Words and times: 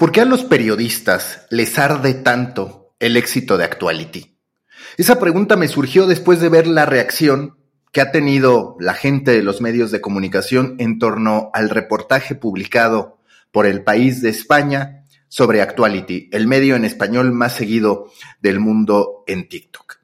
¿Por 0.00 0.12
qué 0.12 0.22
a 0.22 0.24
los 0.24 0.44
periodistas 0.44 1.46
les 1.50 1.78
arde 1.78 2.14
tanto 2.14 2.94
el 3.00 3.18
éxito 3.18 3.58
de 3.58 3.64
Actuality? 3.64 4.34
Esa 4.96 5.20
pregunta 5.20 5.56
me 5.56 5.68
surgió 5.68 6.06
después 6.06 6.40
de 6.40 6.48
ver 6.48 6.66
la 6.66 6.86
reacción 6.86 7.58
que 7.92 8.00
ha 8.00 8.10
tenido 8.10 8.78
la 8.80 8.94
gente 8.94 9.32
de 9.32 9.42
los 9.42 9.60
medios 9.60 9.90
de 9.90 10.00
comunicación 10.00 10.76
en 10.78 10.98
torno 10.98 11.50
al 11.52 11.68
reportaje 11.68 12.34
publicado 12.34 13.18
por 13.52 13.66
el 13.66 13.84
país 13.84 14.22
de 14.22 14.30
España 14.30 15.04
sobre 15.28 15.60
Actuality, 15.60 16.30
el 16.32 16.46
medio 16.46 16.76
en 16.76 16.86
español 16.86 17.32
más 17.32 17.52
seguido 17.52 18.10
del 18.40 18.58
mundo 18.58 19.22
en 19.26 19.50
TikTok. 19.50 19.96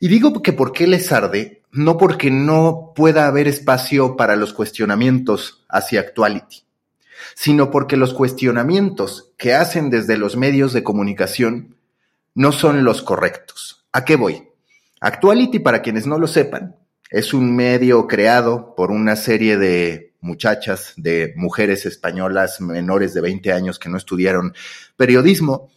Y 0.00 0.08
digo 0.08 0.42
que 0.42 0.52
por 0.52 0.72
qué 0.72 0.88
les 0.88 1.12
arde, 1.12 1.62
no 1.70 1.96
porque 1.96 2.32
no 2.32 2.92
pueda 2.96 3.28
haber 3.28 3.46
espacio 3.46 4.16
para 4.16 4.34
los 4.34 4.52
cuestionamientos 4.52 5.64
hacia 5.68 6.00
Actuality 6.00 6.64
sino 7.34 7.70
porque 7.70 7.96
los 7.96 8.14
cuestionamientos 8.14 9.32
que 9.36 9.54
hacen 9.54 9.90
desde 9.90 10.16
los 10.16 10.36
medios 10.36 10.72
de 10.72 10.82
comunicación 10.82 11.76
no 12.34 12.52
son 12.52 12.84
los 12.84 13.02
correctos. 13.02 13.86
¿A 13.92 14.04
qué 14.04 14.16
voy? 14.16 14.48
Actuality, 15.00 15.58
para 15.58 15.82
quienes 15.82 16.06
no 16.06 16.18
lo 16.18 16.26
sepan, 16.26 16.76
es 17.10 17.34
un 17.34 17.54
medio 17.54 18.06
creado 18.06 18.74
por 18.74 18.90
una 18.90 19.16
serie 19.16 19.56
de 19.56 20.14
muchachas, 20.20 20.94
de 20.96 21.32
mujeres 21.36 21.86
españolas 21.86 22.60
menores 22.60 23.14
de 23.14 23.20
20 23.20 23.52
años 23.52 23.78
que 23.78 23.88
no 23.88 23.98
estudiaron 23.98 24.54
periodismo, 24.96 25.70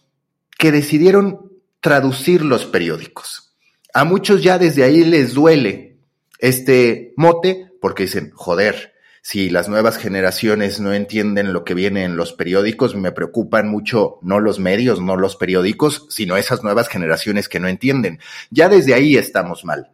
que 0.57 0.71
decidieron 0.71 1.51
traducir 1.81 2.43
los 2.43 2.65
periódicos. 2.65 3.55
A 3.93 4.03
muchos 4.03 4.41
ya 4.41 4.57
desde 4.57 4.83
ahí 4.83 5.03
les 5.03 5.33
duele 5.33 5.97
este 6.39 7.13
mote 7.17 7.71
porque 7.81 8.03
dicen, 8.03 8.31
joder, 8.33 8.93
si 9.29 9.49
las 9.49 9.67
nuevas 9.67 9.97
generaciones 9.97 10.79
no 10.79 10.93
entienden 10.93 11.51
lo 11.51 11.65
que 11.65 11.73
viene 11.73 12.05
en 12.05 12.15
los 12.15 12.31
periódicos, 12.31 12.95
me 12.95 13.11
preocupan 13.11 13.67
mucho 13.67 14.19
no 14.21 14.39
los 14.39 14.57
medios, 14.57 15.01
no 15.01 15.17
los 15.17 15.35
periódicos, 15.35 16.05
sino 16.07 16.37
esas 16.37 16.63
nuevas 16.63 16.87
generaciones 16.87 17.49
que 17.49 17.59
no 17.59 17.67
entienden. 17.67 18.21
Ya 18.51 18.69
desde 18.69 18.93
ahí 18.93 19.17
estamos 19.17 19.65
mal, 19.65 19.91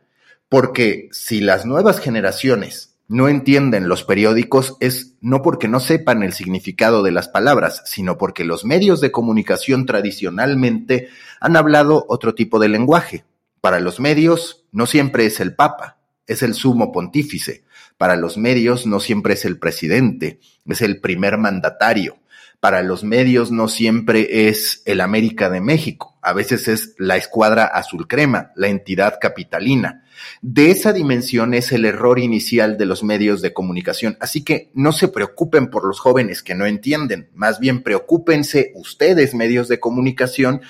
porque 0.49 1.09
si 1.11 1.41
las 1.41 1.65
nuevas 1.65 1.99
generaciones 1.99 2.93
no 3.07 3.27
entienden 3.27 3.89
los 3.89 4.03
periódicos 4.03 4.77
es 4.79 5.15
no 5.19 5.41
porque 5.41 5.67
no 5.67 5.79
sepan 5.79 6.21
el 6.21 6.33
significado 6.33 7.01
de 7.01 7.09
las 7.09 7.27
palabras, 7.27 7.81
sino 7.87 8.19
porque 8.19 8.45
los 8.45 8.65
medios 8.65 9.01
de 9.01 9.11
comunicación 9.11 9.87
tradicionalmente 9.87 11.07
han 11.39 11.55
hablado 11.55 12.05
otro 12.07 12.35
tipo 12.35 12.59
de 12.59 12.69
lenguaje. 12.69 13.25
Para 13.61 13.79
los 13.79 13.99
medios 13.99 14.63
no 14.71 14.85
siempre 14.85 15.25
es 15.25 15.39
el 15.39 15.55
Papa, 15.55 15.97
es 16.27 16.43
el 16.43 16.53
sumo 16.53 16.91
pontífice. 16.91 17.63
Para 17.97 18.15
los 18.15 18.37
medios 18.37 18.85
no 18.85 18.99
siempre 18.99 19.33
es 19.33 19.45
el 19.45 19.59
presidente, 19.59 20.39
es 20.67 20.81
el 20.81 20.99
primer 20.99 21.37
mandatario. 21.37 22.17
Para 22.59 22.81
los 22.81 23.03
medios 23.03 23.51
no 23.51 23.67
siempre 23.67 24.47
es 24.47 24.83
el 24.85 25.01
América 25.01 25.49
de 25.49 25.59
México, 25.59 26.17
a 26.21 26.31
veces 26.31 26.69
es 26.69 26.95
la 26.97 27.17
escuadra 27.17 27.65
azul 27.65 28.07
crema, 28.07 28.51
la 28.55 28.69
entidad 28.69 29.17
capitalina. 29.19 30.05
De 30.41 30.71
esa 30.71 30.93
dimensión 30.93 31.53
es 31.53 31.73
el 31.73 31.83
error 31.83 32.19
inicial 32.19 32.77
de 32.77 32.85
los 32.85 33.03
medios 33.03 33.41
de 33.41 33.51
comunicación. 33.51 34.15
Así 34.21 34.45
que 34.45 34.71
no 34.73 34.93
se 34.93 35.09
preocupen 35.09 35.69
por 35.69 35.85
los 35.85 35.99
jóvenes 35.99 36.41
que 36.41 36.55
no 36.55 36.65
entienden, 36.65 37.29
más 37.33 37.59
bien 37.59 37.83
preocúpense 37.83 38.71
ustedes, 38.75 39.33
medios 39.35 39.67
de 39.67 39.81
comunicación, 39.81 40.61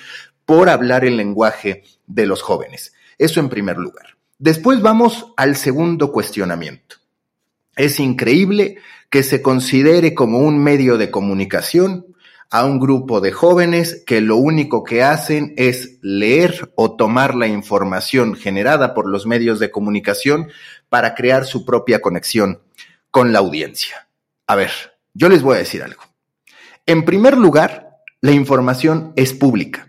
por 0.46 0.70
hablar 0.70 1.06
el 1.06 1.16
lenguaje 1.16 1.84
de 2.08 2.26
los 2.26 2.42
jóvenes. 2.42 2.94
Eso 3.20 3.40
en 3.40 3.50
primer 3.50 3.78
lugar. 3.78 4.18
Después 4.40 4.82
vamos 4.82 5.34
al 5.38 5.56
segundo 5.56 6.12
cuestionamiento. 6.12 7.03
Es 7.76 8.00
increíble 8.00 8.78
que 9.10 9.24
se 9.24 9.42
considere 9.42 10.14
como 10.14 10.40
un 10.40 10.64
medio 10.64 10.98
de 10.98 11.12
comunicación 11.12 12.06
a 12.50 12.66
un 12.66 12.80
grupo 12.80 13.20
de 13.20 13.32
jóvenes 13.32 14.04
que 14.06 14.22
lo 14.22 14.38
único 14.38 14.84
que 14.84 15.02
hacen 15.02 15.56
es 15.58 15.98
leer 16.02 16.72
o 16.76 16.96
tomar 16.96 17.34
la 17.34 17.48
información 17.48 18.36
generada 18.36 18.94
por 18.94 19.10
los 19.10 19.26
medios 19.26 19.60
de 19.60 19.72
comunicación 19.72 20.50
para 20.88 21.16
crear 21.16 21.46
su 21.46 21.66
propia 21.66 22.00
conexión 22.00 22.62
con 23.10 23.34
la 23.34 23.40
audiencia. 23.40 24.08
A 24.46 24.56
ver, 24.56 24.70
yo 25.16 25.30
les 25.30 25.42
voy 25.42 25.56
a 25.56 25.60
decir 25.60 25.82
algo. 25.82 26.04
En 26.86 27.06
primer 27.06 27.38
lugar, 27.38 28.02
la 28.22 28.32
información 28.32 29.14
es 29.16 29.34
pública. 29.34 29.88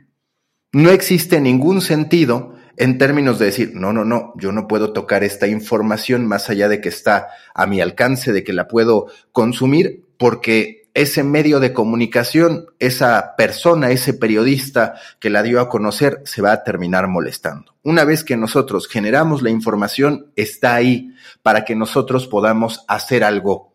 No 0.72 0.90
existe 0.90 1.40
ningún 1.40 1.82
sentido 1.82 2.53
en 2.76 2.98
términos 2.98 3.38
de 3.38 3.46
decir, 3.46 3.72
no, 3.74 3.92
no, 3.92 4.04
no, 4.04 4.32
yo 4.36 4.52
no 4.52 4.66
puedo 4.66 4.92
tocar 4.92 5.24
esta 5.24 5.46
información 5.46 6.26
más 6.26 6.50
allá 6.50 6.68
de 6.68 6.80
que 6.80 6.88
está 6.88 7.28
a 7.54 7.66
mi 7.66 7.80
alcance, 7.80 8.32
de 8.32 8.44
que 8.44 8.52
la 8.52 8.68
puedo 8.68 9.06
consumir, 9.32 10.04
porque 10.18 10.84
ese 10.94 11.24
medio 11.24 11.58
de 11.58 11.72
comunicación, 11.72 12.66
esa 12.78 13.34
persona, 13.36 13.90
ese 13.90 14.14
periodista 14.14 14.94
que 15.18 15.30
la 15.30 15.42
dio 15.42 15.60
a 15.60 15.68
conocer, 15.68 16.22
se 16.24 16.40
va 16.40 16.52
a 16.52 16.62
terminar 16.62 17.08
molestando. 17.08 17.74
Una 17.82 18.04
vez 18.04 18.22
que 18.22 18.36
nosotros 18.36 18.86
generamos 18.88 19.42
la 19.42 19.50
información, 19.50 20.30
está 20.36 20.76
ahí 20.76 21.12
para 21.42 21.64
que 21.64 21.74
nosotros 21.74 22.28
podamos 22.28 22.84
hacer 22.86 23.24
algo 23.24 23.72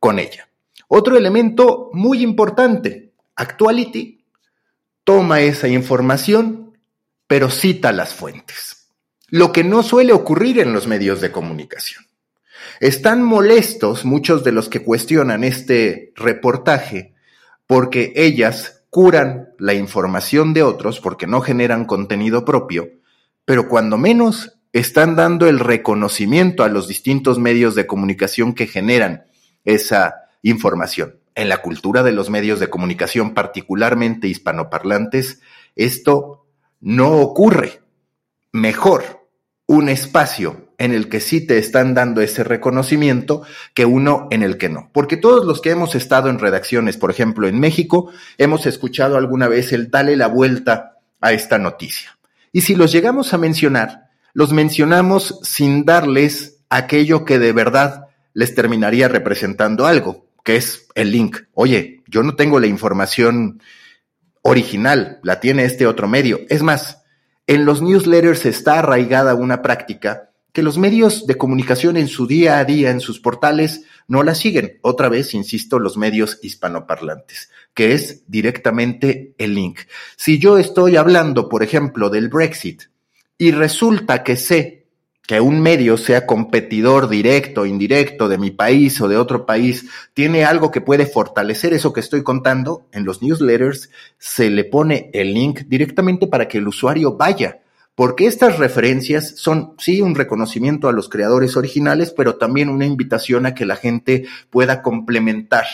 con 0.00 0.18
ella. 0.18 0.48
Otro 0.88 1.16
elemento 1.16 1.90
muy 1.92 2.22
importante, 2.22 3.12
Actuality 3.36 4.24
toma 5.04 5.40
esa 5.40 5.68
información 5.68 6.61
pero 7.32 7.48
cita 7.48 7.92
las 7.92 8.12
fuentes, 8.12 8.90
lo 9.28 9.52
que 9.52 9.64
no 9.64 9.82
suele 9.82 10.12
ocurrir 10.12 10.58
en 10.58 10.74
los 10.74 10.86
medios 10.86 11.22
de 11.22 11.32
comunicación. 11.32 12.04
Están 12.78 13.22
molestos 13.22 14.04
muchos 14.04 14.44
de 14.44 14.52
los 14.52 14.68
que 14.68 14.82
cuestionan 14.82 15.42
este 15.42 16.12
reportaje 16.14 17.14
porque 17.66 18.12
ellas 18.16 18.84
curan 18.90 19.48
la 19.58 19.72
información 19.72 20.52
de 20.52 20.62
otros 20.62 21.00
porque 21.00 21.26
no 21.26 21.40
generan 21.40 21.86
contenido 21.86 22.44
propio, 22.44 22.90
pero 23.46 23.66
cuando 23.66 23.96
menos 23.96 24.58
están 24.74 25.16
dando 25.16 25.48
el 25.48 25.58
reconocimiento 25.58 26.64
a 26.64 26.68
los 26.68 26.86
distintos 26.86 27.38
medios 27.38 27.74
de 27.74 27.86
comunicación 27.86 28.52
que 28.52 28.66
generan 28.66 29.24
esa 29.64 30.28
información. 30.42 31.18
En 31.34 31.48
la 31.48 31.62
cultura 31.62 32.02
de 32.02 32.12
los 32.12 32.28
medios 32.28 32.60
de 32.60 32.68
comunicación, 32.68 33.32
particularmente 33.32 34.28
hispanoparlantes, 34.28 35.40
esto 35.76 36.41
no 36.82 37.12
ocurre. 37.20 37.80
Mejor 38.52 39.26
un 39.66 39.88
espacio 39.88 40.68
en 40.76 40.92
el 40.92 41.08
que 41.08 41.20
sí 41.20 41.46
te 41.46 41.56
están 41.56 41.94
dando 41.94 42.20
ese 42.20 42.44
reconocimiento 42.44 43.42
que 43.72 43.86
uno 43.86 44.28
en 44.30 44.42
el 44.42 44.58
que 44.58 44.68
no. 44.68 44.90
Porque 44.92 45.16
todos 45.16 45.46
los 45.46 45.62
que 45.62 45.70
hemos 45.70 45.94
estado 45.94 46.28
en 46.28 46.38
redacciones, 46.38 46.98
por 46.98 47.10
ejemplo, 47.10 47.48
en 47.48 47.58
México, 47.58 48.10
hemos 48.36 48.66
escuchado 48.66 49.16
alguna 49.16 49.48
vez 49.48 49.72
el 49.72 49.90
dale 49.90 50.16
la 50.16 50.26
vuelta 50.26 50.98
a 51.20 51.32
esta 51.32 51.56
noticia. 51.56 52.18
Y 52.50 52.62
si 52.62 52.74
los 52.74 52.92
llegamos 52.92 53.32
a 53.32 53.38
mencionar, 53.38 54.10
los 54.34 54.52
mencionamos 54.52 55.38
sin 55.42 55.84
darles 55.84 56.58
aquello 56.68 57.24
que 57.24 57.38
de 57.38 57.52
verdad 57.52 58.08
les 58.34 58.54
terminaría 58.54 59.08
representando 59.08 59.86
algo, 59.86 60.26
que 60.42 60.56
es 60.56 60.88
el 60.94 61.12
link. 61.12 61.38
Oye, 61.54 62.02
yo 62.08 62.22
no 62.22 62.34
tengo 62.34 62.58
la 62.58 62.66
información 62.66 63.62
original, 64.42 65.20
la 65.22 65.40
tiene 65.40 65.64
este 65.64 65.86
otro 65.86 66.08
medio. 66.08 66.40
Es 66.48 66.62
más, 66.62 67.02
en 67.46 67.64
los 67.64 67.80
newsletters 67.82 68.46
está 68.46 68.80
arraigada 68.80 69.34
una 69.34 69.62
práctica 69.62 70.30
que 70.52 70.62
los 70.62 70.76
medios 70.76 71.26
de 71.26 71.36
comunicación 71.36 71.96
en 71.96 72.08
su 72.08 72.26
día 72.26 72.58
a 72.58 72.64
día, 72.64 72.90
en 72.90 73.00
sus 73.00 73.20
portales, 73.20 73.84
no 74.06 74.22
la 74.22 74.34
siguen. 74.34 74.78
Otra 74.82 75.08
vez, 75.08 75.32
insisto, 75.32 75.78
los 75.78 75.96
medios 75.96 76.38
hispanoparlantes, 76.42 77.50
que 77.72 77.94
es 77.94 78.24
directamente 78.26 79.34
el 79.38 79.54
link. 79.54 79.80
Si 80.16 80.38
yo 80.38 80.58
estoy 80.58 80.96
hablando, 80.96 81.48
por 81.48 81.62
ejemplo, 81.62 82.10
del 82.10 82.28
Brexit 82.28 82.82
y 83.38 83.52
resulta 83.52 84.22
que 84.22 84.36
sé 84.36 84.81
que 85.26 85.40
un 85.40 85.60
medio 85.60 85.96
sea 85.96 86.26
competidor 86.26 87.08
directo, 87.08 87.64
indirecto 87.64 88.28
de 88.28 88.38
mi 88.38 88.50
país 88.50 89.00
o 89.00 89.08
de 89.08 89.16
otro 89.16 89.46
país, 89.46 89.86
tiene 90.14 90.44
algo 90.44 90.70
que 90.70 90.80
puede 90.80 91.06
fortalecer 91.06 91.72
eso 91.72 91.92
que 91.92 92.00
estoy 92.00 92.22
contando, 92.22 92.86
en 92.92 93.04
los 93.04 93.22
newsletters 93.22 93.90
se 94.18 94.50
le 94.50 94.64
pone 94.64 95.10
el 95.12 95.32
link 95.32 95.60
directamente 95.66 96.26
para 96.26 96.48
que 96.48 96.58
el 96.58 96.68
usuario 96.68 97.16
vaya. 97.16 97.60
Porque 97.94 98.26
estas 98.26 98.58
referencias 98.58 99.34
son, 99.36 99.74
sí, 99.78 100.00
un 100.00 100.14
reconocimiento 100.14 100.88
a 100.88 100.92
los 100.92 101.08
creadores 101.08 101.56
originales, 101.56 102.10
pero 102.10 102.36
también 102.36 102.68
una 102.68 102.86
invitación 102.86 103.46
a 103.46 103.54
que 103.54 103.66
la 103.66 103.76
gente 103.76 104.26
pueda 104.50 104.82
complementar 104.82 105.66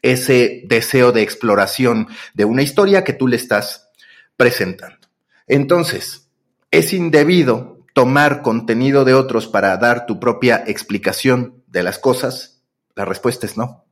ese 0.00 0.62
deseo 0.66 1.12
de 1.12 1.22
exploración 1.22 2.08
de 2.34 2.44
una 2.44 2.62
historia 2.62 3.04
que 3.04 3.12
tú 3.12 3.28
le 3.28 3.36
estás 3.36 3.90
presentando. 4.36 5.06
Entonces, 5.46 6.28
es 6.70 6.92
indebido 6.92 7.77
tomar 7.98 8.42
contenido 8.42 9.04
de 9.04 9.12
otros 9.12 9.48
para 9.48 9.76
dar 9.76 10.06
tu 10.06 10.20
propia 10.20 10.62
explicación 10.68 11.64
de 11.66 11.82
las 11.82 11.98
cosas? 11.98 12.62
La 12.94 13.04
respuesta 13.04 13.44
es 13.44 13.56
no. 13.56 13.86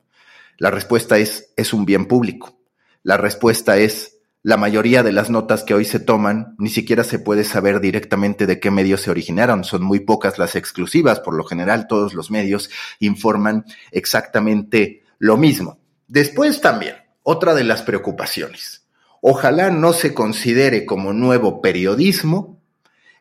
La 0.58 0.70
respuesta 0.70 1.18
es 1.18 1.52
es 1.56 1.72
un 1.72 1.84
bien 1.84 2.06
público. 2.06 2.56
La 3.02 3.16
respuesta 3.16 3.78
es 3.78 4.18
la 4.44 4.56
mayoría 4.58 5.02
de 5.02 5.10
las 5.10 5.28
notas 5.28 5.64
que 5.64 5.74
hoy 5.74 5.84
se 5.84 5.98
toman 5.98 6.54
ni 6.56 6.68
siquiera 6.68 7.02
se 7.02 7.18
puede 7.18 7.42
saber 7.42 7.80
directamente 7.80 8.46
de 8.46 8.60
qué 8.60 8.70
medios 8.70 9.00
se 9.00 9.10
originaron. 9.10 9.64
Son 9.64 9.82
muy 9.82 9.98
pocas 9.98 10.38
las 10.38 10.54
exclusivas. 10.54 11.18
Por 11.18 11.34
lo 11.34 11.42
general, 11.42 11.88
todos 11.88 12.14
los 12.14 12.30
medios 12.30 12.70
informan 13.00 13.64
exactamente 13.90 15.02
lo 15.18 15.36
mismo. 15.36 15.80
Después 16.06 16.60
también, 16.60 16.94
otra 17.24 17.56
de 17.56 17.64
las 17.64 17.82
preocupaciones. 17.82 18.86
Ojalá 19.20 19.72
no 19.72 19.92
se 19.92 20.14
considere 20.14 20.86
como 20.86 21.12
nuevo 21.12 21.60
periodismo 21.60 22.55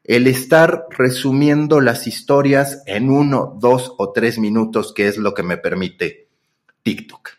el 0.07 0.27
estar 0.27 0.85
resumiendo 0.91 1.81
las 1.81 2.05
historias 2.05 2.83
en 2.85 3.09
uno, 3.09 3.57
dos 3.59 3.93
o 3.97 4.11
tres 4.11 4.37
minutos, 4.37 4.93
que 4.93 5.07
es 5.07 5.17
lo 5.17 5.33
que 5.33 5.43
me 5.43 5.57
permite 5.57 6.29
TikTok. 6.83 7.29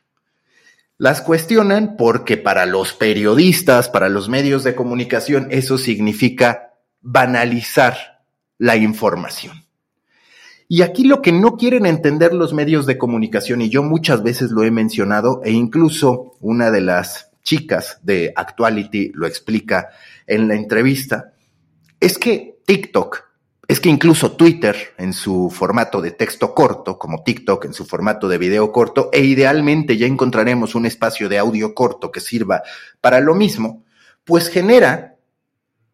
Las 0.98 1.20
cuestionan 1.20 1.96
porque 1.96 2.36
para 2.36 2.66
los 2.66 2.92
periodistas, 2.92 3.88
para 3.88 4.08
los 4.08 4.28
medios 4.28 4.64
de 4.64 4.74
comunicación, 4.74 5.48
eso 5.50 5.78
significa 5.78 6.74
banalizar 7.02 8.24
la 8.58 8.76
información. 8.76 9.64
Y 10.68 10.82
aquí 10.82 11.04
lo 11.04 11.22
que 11.22 11.30
no 11.30 11.56
quieren 11.56 11.86
entender 11.86 12.34
los 12.34 12.52
medios 12.52 12.86
de 12.86 12.98
comunicación, 12.98 13.60
y 13.60 13.68
yo 13.68 13.84
muchas 13.84 14.24
veces 14.24 14.50
lo 14.50 14.64
he 14.64 14.72
mencionado, 14.72 15.40
e 15.44 15.52
incluso 15.52 16.32
una 16.40 16.72
de 16.72 16.80
las 16.80 17.30
chicas 17.44 18.00
de 18.02 18.32
Actuality 18.34 19.12
lo 19.14 19.28
explica 19.28 19.90
en 20.26 20.48
la 20.48 20.56
entrevista, 20.56 21.34
es 22.00 22.18
que 22.18 22.55
TikTok, 22.66 23.24
es 23.68 23.80
que 23.80 23.88
incluso 23.88 24.32
Twitter 24.32 24.94
en 24.98 25.12
su 25.12 25.50
formato 25.50 26.00
de 26.00 26.10
texto 26.10 26.54
corto, 26.54 26.98
como 26.98 27.22
TikTok 27.22 27.64
en 27.64 27.72
su 27.72 27.84
formato 27.84 28.28
de 28.28 28.38
video 28.38 28.70
corto, 28.70 29.08
e 29.12 29.20
idealmente 29.20 29.96
ya 29.96 30.06
encontraremos 30.06 30.74
un 30.74 30.86
espacio 30.86 31.28
de 31.28 31.38
audio 31.38 31.74
corto 31.74 32.12
que 32.12 32.20
sirva 32.20 32.62
para 33.00 33.20
lo 33.20 33.34
mismo, 33.34 33.84
pues 34.24 34.48
genera 34.48 35.16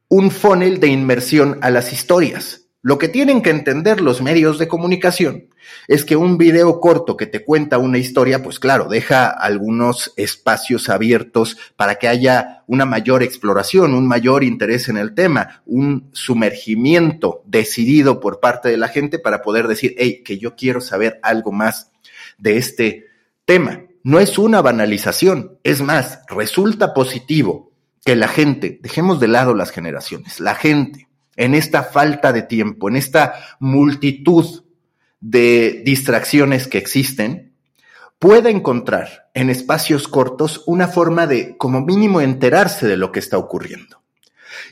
un 0.08 0.30
funnel 0.30 0.80
de 0.80 0.88
inmersión 0.88 1.58
a 1.62 1.70
las 1.70 1.92
historias. 1.92 2.61
Lo 2.84 2.98
que 2.98 3.08
tienen 3.08 3.42
que 3.42 3.50
entender 3.50 4.00
los 4.00 4.22
medios 4.22 4.58
de 4.58 4.66
comunicación 4.66 5.46
es 5.86 6.04
que 6.04 6.16
un 6.16 6.36
video 6.36 6.80
corto 6.80 7.16
que 7.16 7.26
te 7.26 7.44
cuenta 7.44 7.78
una 7.78 7.98
historia, 7.98 8.42
pues 8.42 8.58
claro, 8.58 8.88
deja 8.88 9.28
algunos 9.28 10.12
espacios 10.16 10.88
abiertos 10.88 11.56
para 11.76 11.94
que 11.94 12.08
haya 12.08 12.64
una 12.66 12.84
mayor 12.84 13.22
exploración, 13.22 13.94
un 13.94 14.08
mayor 14.08 14.42
interés 14.42 14.88
en 14.88 14.96
el 14.96 15.14
tema, 15.14 15.62
un 15.64 16.10
sumergimiento 16.10 17.44
decidido 17.46 18.18
por 18.18 18.40
parte 18.40 18.68
de 18.68 18.76
la 18.76 18.88
gente 18.88 19.20
para 19.20 19.42
poder 19.42 19.68
decir, 19.68 19.94
hey, 19.96 20.22
que 20.24 20.38
yo 20.38 20.56
quiero 20.56 20.80
saber 20.80 21.20
algo 21.22 21.52
más 21.52 21.92
de 22.36 22.56
este 22.56 23.06
tema. 23.44 23.82
No 24.02 24.18
es 24.18 24.38
una 24.38 24.60
banalización, 24.60 25.56
es 25.62 25.82
más, 25.82 26.18
resulta 26.28 26.94
positivo 26.94 27.70
que 28.04 28.16
la 28.16 28.26
gente, 28.26 28.80
dejemos 28.82 29.20
de 29.20 29.28
lado 29.28 29.54
las 29.54 29.70
generaciones, 29.70 30.40
la 30.40 30.56
gente 30.56 31.06
en 31.36 31.54
esta 31.54 31.82
falta 31.82 32.32
de 32.32 32.42
tiempo, 32.42 32.88
en 32.88 32.96
esta 32.96 33.34
multitud 33.60 34.64
de 35.20 35.82
distracciones 35.84 36.66
que 36.68 36.78
existen, 36.78 37.52
pueda 38.18 38.50
encontrar 38.50 39.30
en 39.34 39.50
espacios 39.50 40.08
cortos 40.08 40.62
una 40.66 40.88
forma 40.88 41.26
de, 41.26 41.56
como 41.56 41.80
mínimo, 41.80 42.20
enterarse 42.20 42.86
de 42.86 42.96
lo 42.96 43.12
que 43.12 43.20
está 43.20 43.38
ocurriendo. 43.38 44.02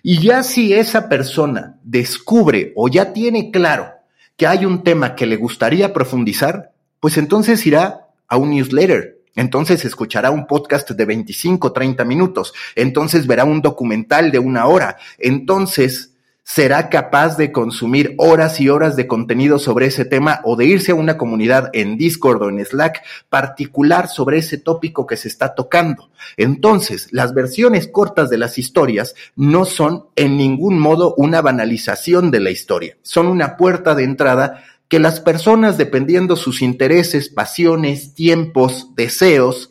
Y 0.03 0.21
ya 0.21 0.43
si 0.43 0.73
esa 0.73 1.09
persona 1.09 1.79
descubre 1.83 2.73
o 2.77 2.89
ya 2.89 3.13
tiene 3.13 3.51
claro 3.51 3.91
que 4.37 4.47
hay 4.47 4.65
un 4.65 4.83
tema 4.83 5.15
que 5.15 5.27
le 5.27 5.37
gustaría 5.37 5.93
profundizar, 5.93 6.73
pues 6.99 7.19
entonces 7.19 7.67
irá 7.67 8.09
a 8.29 8.37
un 8.37 8.51
newsletter, 8.51 9.21
entonces 9.35 9.85
escuchará 9.85 10.31
un 10.31 10.47
podcast 10.47 10.91
de 10.91 11.05
25, 11.05 11.73
30 11.73 12.05
minutos, 12.05 12.53
entonces 12.75 13.27
verá 13.27 13.45
un 13.45 13.61
documental 13.63 14.31
de 14.31 14.39
una 14.39 14.67
hora, 14.67 14.97
entonces 15.19 16.10
será 16.53 16.89
capaz 16.89 17.37
de 17.37 17.53
consumir 17.53 18.17
horas 18.19 18.61
y 18.61 18.69
horas 18.69 18.97
de 18.97 19.07
contenido 19.07 19.61
sobre 19.61 19.87
ese 19.87 20.05
tema 20.05 20.41
o 20.43 20.57
de 20.57 20.67
irse 20.67 20.91
a 20.91 20.97
una 20.97 21.17
comunidad 21.17 21.71
en 21.75 21.97
Discord 21.97 22.43
o 22.43 22.49
en 22.49 22.65
Slack 22.65 23.05
particular 23.29 24.09
sobre 24.09 24.39
ese 24.39 24.59
tópico 24.59 25.07
que 25.07 25.17
se 25.17 25.29
está 25.29 25.55
tocando. 25.55 26.11
Entonces, 26.37 27.07
las 27.13 27.35
versiones 27.35 27.87
cortas 27.87 28.31
de 28.31 28.39
las 28.39 28.59
historias 28.59 29.15
no 29.37 29.65
son 29.65 30.07
en 30.17 30.37
ningún 30.37 30.81
modo 30.81 31.15
una 31.17 31.41
banalización 31.41 32.33
de 32.33 32.41
la 32.41 32.51
historia, 32.51 32.97
son 33.03 33.29
una 33.29 33.57
puerta 33.57 33.95
de 33.95 34.03
entrada 34.03 34.65
que 34.89 34.99
las 34.99 35.21
personas, 35.21 35.79
dependiendo 35.79 36.35
sus 36.35 36.63
intereses, 36.63 37.29
pasiones, 37.29 38.15
tiempos, 38.15 38.89
deseos, 38.97 39.71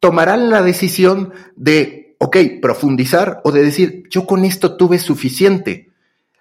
tomarán 0.00 0.50
la 0.50 0.60
decisión 0.60 1.32
de 1.56 2.05
ok, 2.18 2.36
profundizar 2.60 3.40
o 3.44 3.52
de 3.52 3.62
decir, 3.62 4.04
yo 4.10 4.26
con 4.26 4.44
esto 4.44 4.76
tuve 4.76 4.98
suficiente. 4.98 5.90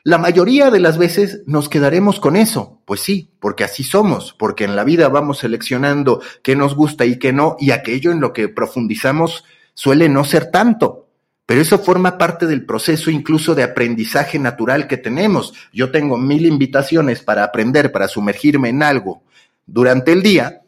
La 0.04 0.18
mayoría 0.18 0.69
de 0.69 0.80
las 0.80 0.98
veces 0.98 1.42
nos 1.48 1.68
quedaremos 1.68 2.19
con 2.19 2.36
eso. 2.36 2.80
Pues 2.86 3.01
sí, 3.01 3.31
porque 3.39 3.63
así 3.63 3.83
somos, 3.83 4.36
porque 4.38 4.63
en 4.63 4.75
la 4.75 4.83
vida 4.83 5.10
vamos 5.10 5.39
seleccionando 5.39 6.22
qué 6.44 6.56
nos 6.56 6.75
gusta 6.75 7.06
y 7.06 7.18
qué 7.18 7.33
no, 7.33 7.57
y 7.60 7.72
aquello 7.72 8.12
en 8.12 8.19
lo 8.19 8.31
que 8.31 8.48
profundizamos 8.48 9.44
suele 9.74 10.07
no 10.07 10.24
ser 10.24 10.51
tanto. 10.51 11.07
Pero 11.48 11.62
eso 11.62 11.80
forma 11.80 12.18
parte 12.18 12.48
del 12.48 12.66
proceso 12.66 13.12
incluso 13.12 13.56
de 13.56 13.63
aprendizaje 13.63 14.39
natural 14.39 14.88
que 14.88 14.98
tenemos. 14.98 15.54
Yo 15.74 15.92
tengo 15.92 16.18
mil 16.18 16.45
invitaciones 16.45 17.22
para 17.22 17.44
aprender, 17.44 17.92
para 17.92 18.07
sumergirme 18.07 18.69
en 18.69 18.83
algo 18.83 19.24
durante 19.66 20.12
el 20.12 20.22
día, 20.22 20.62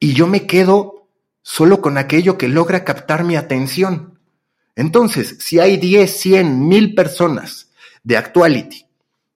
y 0.00 0.12
yo 0.12 0.26
me 0.26 0.46
quedo 0.46 1.06
solo 1.42 1.80
con 1.80 1.98
aquello 1.98 2.36
que 2.36 2.48
logra 2.48 2.84
captar 2.84 3.22
mi 3.22 3.36
atención. 3.36 4.13
Entonces, 4.76 5.36
si 5.40 5.60
hay 5.60 5.76
10, 5.76 6.10
100, 6.10 6.68
1000 6.68 6.94
personas 6.94 7.70
de 8.02 8.16
actuality 8.16 8.86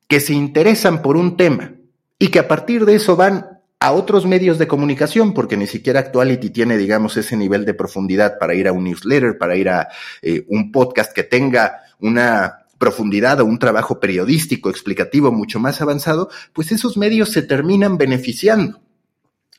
que 0.08 0.20
se 0.20 0.32
interesan 0.32 1.02
por 1.02 1.16
un 1.16 1.36
tema 1.36 1.74
y 2.18 2.28
que 2.28 2.38
a 2.38 2.48
partir 2.48 2.84
de 2.84 2.96
eso 2.96 3.14
van 3.16 3.58
a 3.80 3.92
otros 3.92 4.26
medios 4.26 4.58
de 4.58 4.66
comunicación, 4.66 5.32
porque 5.32 5.56
ni 5.56 5.66
siquiera 5.66 6.00
Actuality 6.00 6.50
tiene, 6.50 6.76
digamos, 6.76 7.16
ese 7.16 7.36
nivel 7.36 7.64
de 7.64 7.74
profundidad 7.74 8.38
para 8.38 8.54
ir 8.54 8.66
a 8.66 8.72
un 8.72 8.84
newsletter, 8.84 9.38
para 9.38 9.56
ir 9.56 9.68
a 9.68 9.88
eh, 10.20 10.44
un 10.48 10.72
podcast 10.72 11.12
que 11.12 11.22
tenga 11.22 11.82
una 12.00 12.66
profundidad 12.78 13.40
o 13.40 13.44
un 13.44 13.58
trabajo 13.58 14.00
periodístico 14.00 14.70
explicativo 14.70 15.30
mucho 15.30 15.60
más 15.60 15.80
avanzado, 15.80 16.28
pues 16.52 16.72
esos 16.72 16.96
medios 16.96 17.30
se 17.30 17.42
terminan 17.42 17.98
beneficiando. 17.98 18.80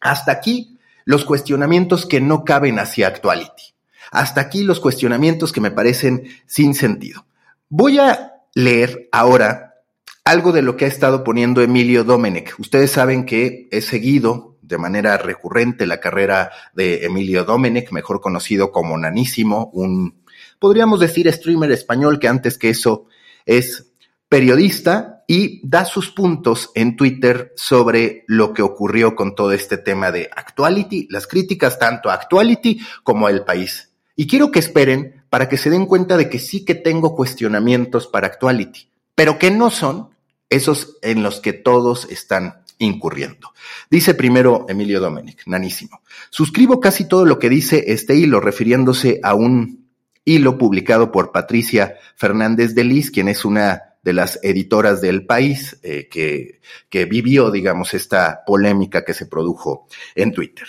Hasta 0.02 0.32
aquí 0.34 0.78
los 1.06 1.24
cuestionamientos 1.24 2.06
que 2.06 2.20
no 2.20 2.44
caben 2.44 2.80
hacia 2.80 3.08
Actuality. 3.08 3.74
Hasta 4.12 4.42
aquí 4.42 4.64
los 4.64 4.80
cuestionamientos 4.80 5.52
que 5.52 5.62
me 5.62 5.72
parecen 5.72 6.28
sin 6.46 6.74
sentido. 6.74 7.26
Voy 7.70 8.00
a 8.00 8.34
leer 8.56 9.10
ahora 9.12 9.76
algo 10.24 10.52
de 10.52 10.62
lo 10.62 10.78
que 10.78 10.86
ha 10.86 10.88
estado 10.88 11.24
poniendo 11.24 11.62
Emilio 11.62 12.04
Domenech. 12.04 12.60
Ustedes 12.60 12.92
saben 12.92 13.26
que 13.26 13.68
he 13.72 13.82
seguido 13.82 14.58
de 14.62 14.78
manera 14.78 15.18
recurrente 15.18 15.88
la 15.88 16.00
carrera 16.00 16.52
de 16.74 17.06
Emilio 17.06 17.44
Domenech, 17.44 17.92
mejor 17.92 18.22
conocido 18.22 18.72
como 18.72 18.98
Nanísimo, 18.98 19.72
un, 19.74 20.22
podríamos 20.60 21.00
decir, 21.00 21.32
streamer 21.32 21.72
español 21.72 22.20
que 22.20 22.28
antes 22.28 22.58
que 22.58 22.70
eso 22.70 23.08
es 23.46 23.92
periodista 24.30 25.24
y 25.28 25.68
da 25.68 25.86
sus 25.86 26.12
puntos 26.12 26.70
en 26.76 26.96
Twitter 26.96 27.52
sobre 27.56 28.24
lo 28.28 28.54
que 28.54 28.62
ocurrió 28.62 29.16
con 29.16 29.34
todo 29.34 29.52
este 29.54 29.78
tema 29.78 30.12
de 30.12 30.30
Actuality, 30.36 31.08
las 31.10 31.26
críticas 31.26 31.80
tanto 31.80 32.10
a 32.10 32.14
Actuality 32.14 32.80
como 33.04 33.26
al 33.26 33.44
país. 33.44 33.89
Y 34.20 34.28
quiero 34.28 34.52
que 34.52 34.60
esperen 34.60 35.24
para 35.30 35.48
que 35.48 35.56
se 35.56 35.70
den 35.70 35.86
cuenta 35.86 36.18
de 36.18 36.30
que 36.30 36.40
sí 36.40 36.66
que 36.66 36.76
tengo 36.76 37.16
cuestionamientos 37.16 38.06
para 38.06 38.28
Actuality, 38.28 38.90
pero 39.16 39.40
que 39.40 39.50
no 39.50 39.70
son 39.70 40.10
esos 40.50 40.98
en 41.02 41.24
los 41.24 41.40
que 41.40 41.54
todos 41.54 42.04
están 42.12 42.64
incurriendo. 42.80 43.54
Dice 43.90 44.16
primero 44.16 44.66
Emilio 44.68 45.00
Domenic, 45.00 45.44
nanísimo. 45.46 46.02
Suscribo 46.32 46.82
casi 46.82 47.08
todo 47.08 47.24
lo 47.26 47.40
que 47.40 47.48
dice 47.48 47.86
este 47.94 48.14
hilo, 48.18 48.42
refiriéndose 48.42 49.22
a 49.24 49.36
un 49.36 49.88
hilo 50.26 50.58
publicado 50.58 51.14
por 51.14 51.32
Patricia 51.32 51.96
Fernández 52.18 52.76
de 52.76 52.84
Lis, 52.84 53.12
quien 53.12 53.30
es 53.30 53.46
una 53.46 53.96
de 54.04 54.12
las 54.12 54.38
editoras 54.44 55.00
del 55.00 55.26
país 55.26 55.80
eh, 55.82 56.10
que, 56.12 56.60
que 56.90 57.06
vivió, 57.06 57.52
digamos, 57.52 57.94
esta 57.94 58.44
polémica 58.46 59.06
que 59.06 59.14
se 59.14 59.28
produjo 59.28 59.88
en 60.14 60.34
Twitter. 60.34 60.68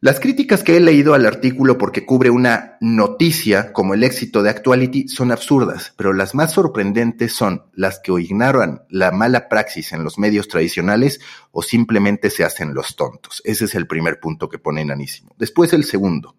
Las 0.00 0.20
críticas 0.20 0.62
que 0.62 0.76
he 0.76 0.80
leído 0.80 1.14
al 1.14 1.24
artículo 1.24 1.78
porque 1.78 2.04
cubre 2.04 2.28
una 2.28 2.76
noticia 2.82 3.72
como 3.72 3.94
el 3.94 4.04
éxito 4.04 4.42
de 4.42 4.50
Actuality 4.50 5.08
son 5.08 5.32
absurdas, 5.32 5.94
pero 5.96 6.12
las 6.12 6.34
más 6.34 6.52
sorprendentes 6.52 7.32
son 7.32 7.64
las 7.72 7.98
que 8.00 8.12
o 8.12 8.18
ignoran 8.18 8.82
la 8.90 9.10
mala 9.10 9.48
praxis 9.48 9.94
en 9.94 10.04
los 10.04 10.18
medios 10.18 10.48
tradicionales 10.48 11.20
o 11.50 11.62
simplemente 11.62 12.28
se 12.28 12.44
hacen 12.44 12.74
los 12.74 12.94
tontos. 12.94 13.40
Ese 13.46 13.64
es 13.64 13.74
el 13.74 13.86
primer 13.86 14.20
punto 14.20 14.50
que 14.50 14.58
pone 14.58 14.84
Nanísimo. 14.84 15.34
Después 15.38 15.72
el 15.72 15.84
segundo. 15.84 16.36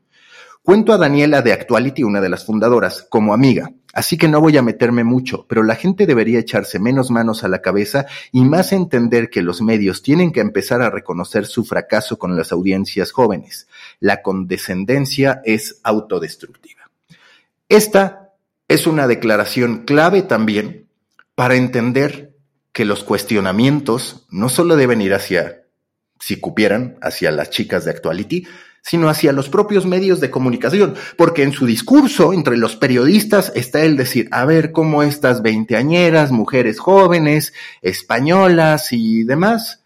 Cuento 0.62 0.94
a 0.94 0.98
Daniela 0.98 1.42
de 1.42 1.54
Actuality, 1.54 2.04
una 2.04 2.22
de 2.22 2.30
las 2.30 2.46
fundadoras, 2.46 3.08
como 3.10 3.34
amiga, 3.34 3.72
así 3.98 4.16
que 4.16 4.28
no 4.28 4.40
voy 4.40 4.56
a 4.58 4.62
meterme 4.62 5.04
mucho, 5.04 5.48
pero 5.50 5.64
la 5.64 5.74
gente 5.74 6.06
debería 6.06 6.38
echarse 6.38 6.78
menos 6.78 7.10
manos 7.10 7.44
a 7.44 7.48
la 7.48 7.64
cabeza 7.64 8.06
y 8.32 8.46
más 8.46 8.72
entender 8.72 9.32
que 9.32 9.42
los 9.42 9.64
medios 9.64 10.04
tienen 10.04 10.32
que 10.32 10.40
empezar 10.40 10.84
a 10.84 10.92
reconocer 10.92 11.48
su 11.48 11.66
fracaso 11.66 12.20
con 12.20 12.38
las 12.38 12.52
audiencias 12.52 13.12
jóvenes. 13.12 13.68
La 14.00 14.22
condescendencia 14.22 15.42
es 15.46 15.80
autodestructiva. 15.82 16.92
Esta 17.70 18.36
es 18.68 18.86
una 18.86 19.08
declaración 19.08 19.80
clave 19.84 20.22
también 20.22 20.86
para 21.34 21.56
entender 21.56 22.36
que 22.74 22.86
los 22.86 23.04
cuestionamientos 23.04 24.28
no 24.30 24.50
solo 24.50 24.76
deben 24.76 25.02
ir 25.02 25.16
hacia, 25.16 25.64
si 26.20 26.40
cupieran, 26.40 27.00
hacia 27.02 27.32
las 27.32 27.50
chicas 27.50 27.84
de 27.84 27.90
Actuality, 27.90 28.46
sino 28.88 29.10
hacia 29.10 29.34
los 29.34 29.50
propios 29.50 29.86
medios 29.86 30.22
de 30.22 30.32
comunicación, 30.32 30.96
porque 31.18 31.44
en 31.44 31.52
su 31.52 31.66
discurso 31.66 32.32
entre 32.32 32.56
los 32.56 32.78
periodistas 32.78 33.52
está 33.54 33.84
el 33.84 33.98
decir, 33.98 34.30
a 34.32 34.46
ver 34.46 34.72
cómo 34.72 35.04
estas 35.04 35.42
veinteañeras, 35.42 36.32
mujeres 36.32 36.80
jóvenes, 36.80 37.54
españolas 37.82 38.94
y 38.94 39.26
demás, 39.26 39.84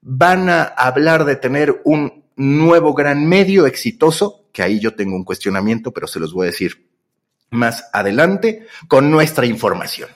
van 0.00 0.48
a 0.48 0.62
hablar 0.62 1.26
de 1.26 1.36
tener 1.36 1.82
un 1.84 2.24
nuevo 2.34 2.94
gran 2.94 3.26
medio 3.26 3.66
exitoso, 3.66 4.46
que 4.52 4.62
ahí 4.62 4.80
yo 4.80 4.94
tengo 4.94 5.16
un 5.16 5.24
cuestionamiento, 5.24 5.92
pero 5.92 6.06
se 6.06 6.18
los 6.18 6.32
voy 6.32 6.44
a 6.44 6.50
decir 6.50 6.88
más 7.50 7.90
adelante, 7.92 8.66
con 8.88 9.10
nuestra 9.10 9.44
información. 9.44 10.08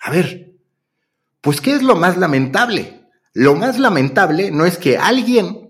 A 0.00 0.10
ver, 0.10 0.52
pues 1.42 1.60
¿qué 1.60 1.74
es 1.74 1.82
lo 1.82 1.96
más 1.96 2.16
lamentable? 2.16 3.02
Lo 3.34 3.56
más 3.56 3.78
lamentable 3.78 4.50
no 4.50 4.64
es 4.64 4.78
que 4.78 4.96
alguien 4.96 5.61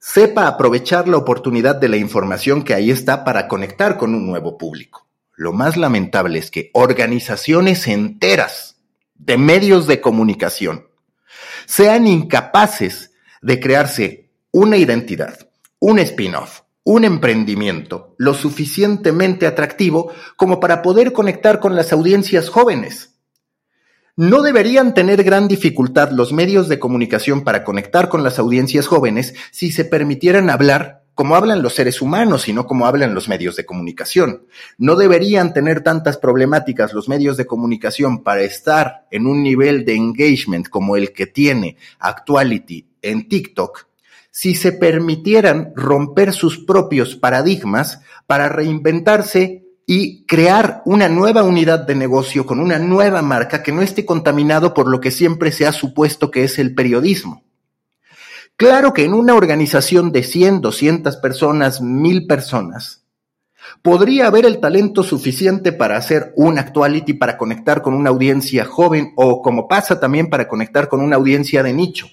sepa 0.00 0.46
aprovechar 0.46 1.06
la 1.08 1.18
oportunidad 1.18 1.76
de 1.76 1.88
la 1.88 1.98
información 1.98 2.62
que 2.62 2.72
ahí 2.74 2.90
está 2.90 3.22
para 3.22 3.46
conectar 3.46 3.98
con 3.98 4.14
un 4.14 4.26
nuevo 4.26 4.56
público. 4.56 5.06
Lo 5.36 5.52
más 5.52 5.76
lamentable 5.76 6.38
es 6.38 6.50
que 6.50 6.70
organizaciones 6.72 7.86
enteras 7.86 8.76
de 9.14 9.36
medios 9.36 9.86
de 9.86 10.00
comunicación 10.00 10.88
sean 11.66 12.06
incapaces 12.06 13.12
de 13.42 13.60
crearse 13.60 14.30
una 14.50 14.78
identidad, 14.78 15.48
un 15.78 15.98
spin-off, 15.98 16.62
un 16.82 17.04
emprendimiento 17.04 18.14
lo 18.18 18.32
suficientemente 18.34 19.46
atractivo 19.46 20.12
como 20.36 20.60
para 20.60 20.80
poder 20.80 21.12
conectar 21.12 21.60
con 21.60 21.76
las 21.76 21.92
audiencias 21.92 22.48
jóvenes 22.48 23.19
no 24.16 24.42
deberían 24.42 24.94
tener 24.94 25.22
gran 25.22 25.48
dificultad 25.48 26.10
los 26.10 26.32
medios 26.32 26.68
de 26.68 26.78
comunicación 26.78 27.42
para 27.42 27.64
conectar 27.64 28.08
con 28.08 28.22
las 28.22 28.38
audiencias 28.38 28.86
jóvenes 28.86 29.34
si 29.50 29.72
se 29.72 29.84
permitieran 29.84 30.50
hablar 30.50 31.00
como 31.14 31.36
hablan 31.36 31.60
los 31.60 31.74
seres 31.74 32.00
humanos 32.00 32.48
y 32.48 32.54
no 32.54 32.66
como 32.66 32.86
hablan 32.86 33.14
los 33.14 33.28
medios 33.28 33.54
de 33.54 33.66
comunicación. 33.66 34.46
No 34.78 34.96
deberían 34.96 35.52
tener 35.52 35.82
tantas 35.82 36.16
problemáticas 36.16 36.94
los 36.94 37.10
medios 37.10 37.36
de 37.36 37.46
comunicación 37.46 38.22
para 38.22 38.40
estar 38.40 39.06
en 39.10 39.26
un 39.26 39.42
nivel 39.42 39.84
de 39.84 39.96
engagement 39.96 40.68
como 40.68 40.96
el 40.96 41.12
que 41.12 41.26
tiene 41.26 41.76
Actuality 41.98 42.88
en 43.02 43.28
TikTok 43.28 43.90
si 44.30 44.54
se 44.54 44.72
permitieran 44.72 45.72
romper 45.74 46.32
sus 46.32 46.58
propios 46.64 47.16
paradigmas 47.16 48.00
para 48.26 48.48
reinventarse 48.48 49.59
y 49.92 50.24
crear 50.24 50.82
una 50.84 51.08
nueva 51.08 51.42
unidad 51.42 51.80
de 51.80 51.96
negocio 51.96 52.46
con 52.46 52.60
una 52.60 52.78
nueva 52.78 53.22
marca 53.22 53.60
que 53.60 53.72
no 53.72 53.82
esté 53.82 54.06
contaminado 54.06 54.72
por 54.72 54.86
lo 54.86 55.00
que 55.00 55.10
siempre 55.10 55.50
se 55.50 55.66
ha 55.66 55.72
supuesto 55.72 56.30
que 56.30 56.44
es 56.44 56.60
el 56.60 56.76
periodismo. 56.76 57.42
Claro 58.54 58.92
que 58.92 59.04
en 59.04 59.14
una 59.14 59.34
organización 59.34 60.12
de 60.12 60.22
100, 60.22 60.60
200 60.60 61.16
personas, 61.16 61.80
1000 61.80 62.28
personas, 62.28 63.02
podría 63.82 64.28
haber 64.28 64.46
el 64.46 64.60
talento 64.60 65.02
suficiente 65.02 65.72
para 65.72 65.96
hacer 65.96 66.34
un 66.36 66.60
actuality, 66.60 67.14
para 67.14 67.36
conectar 67.36 67.82
con 67.82 67.94
una 67.94 68.10
audiencia 68.10 68.66
joven 68.66 69.12
o 69.16 69.42
como 69.42 69.66
pasa 69.66 69.98
también 69.98 70.30
para 70.30 70.46
conectar 70.46 70.88
con 70.88 71.00
una 71.00 71.16
audiencia 71.16 71.64
de 71.64 71.72
nicho. 71.72 72.06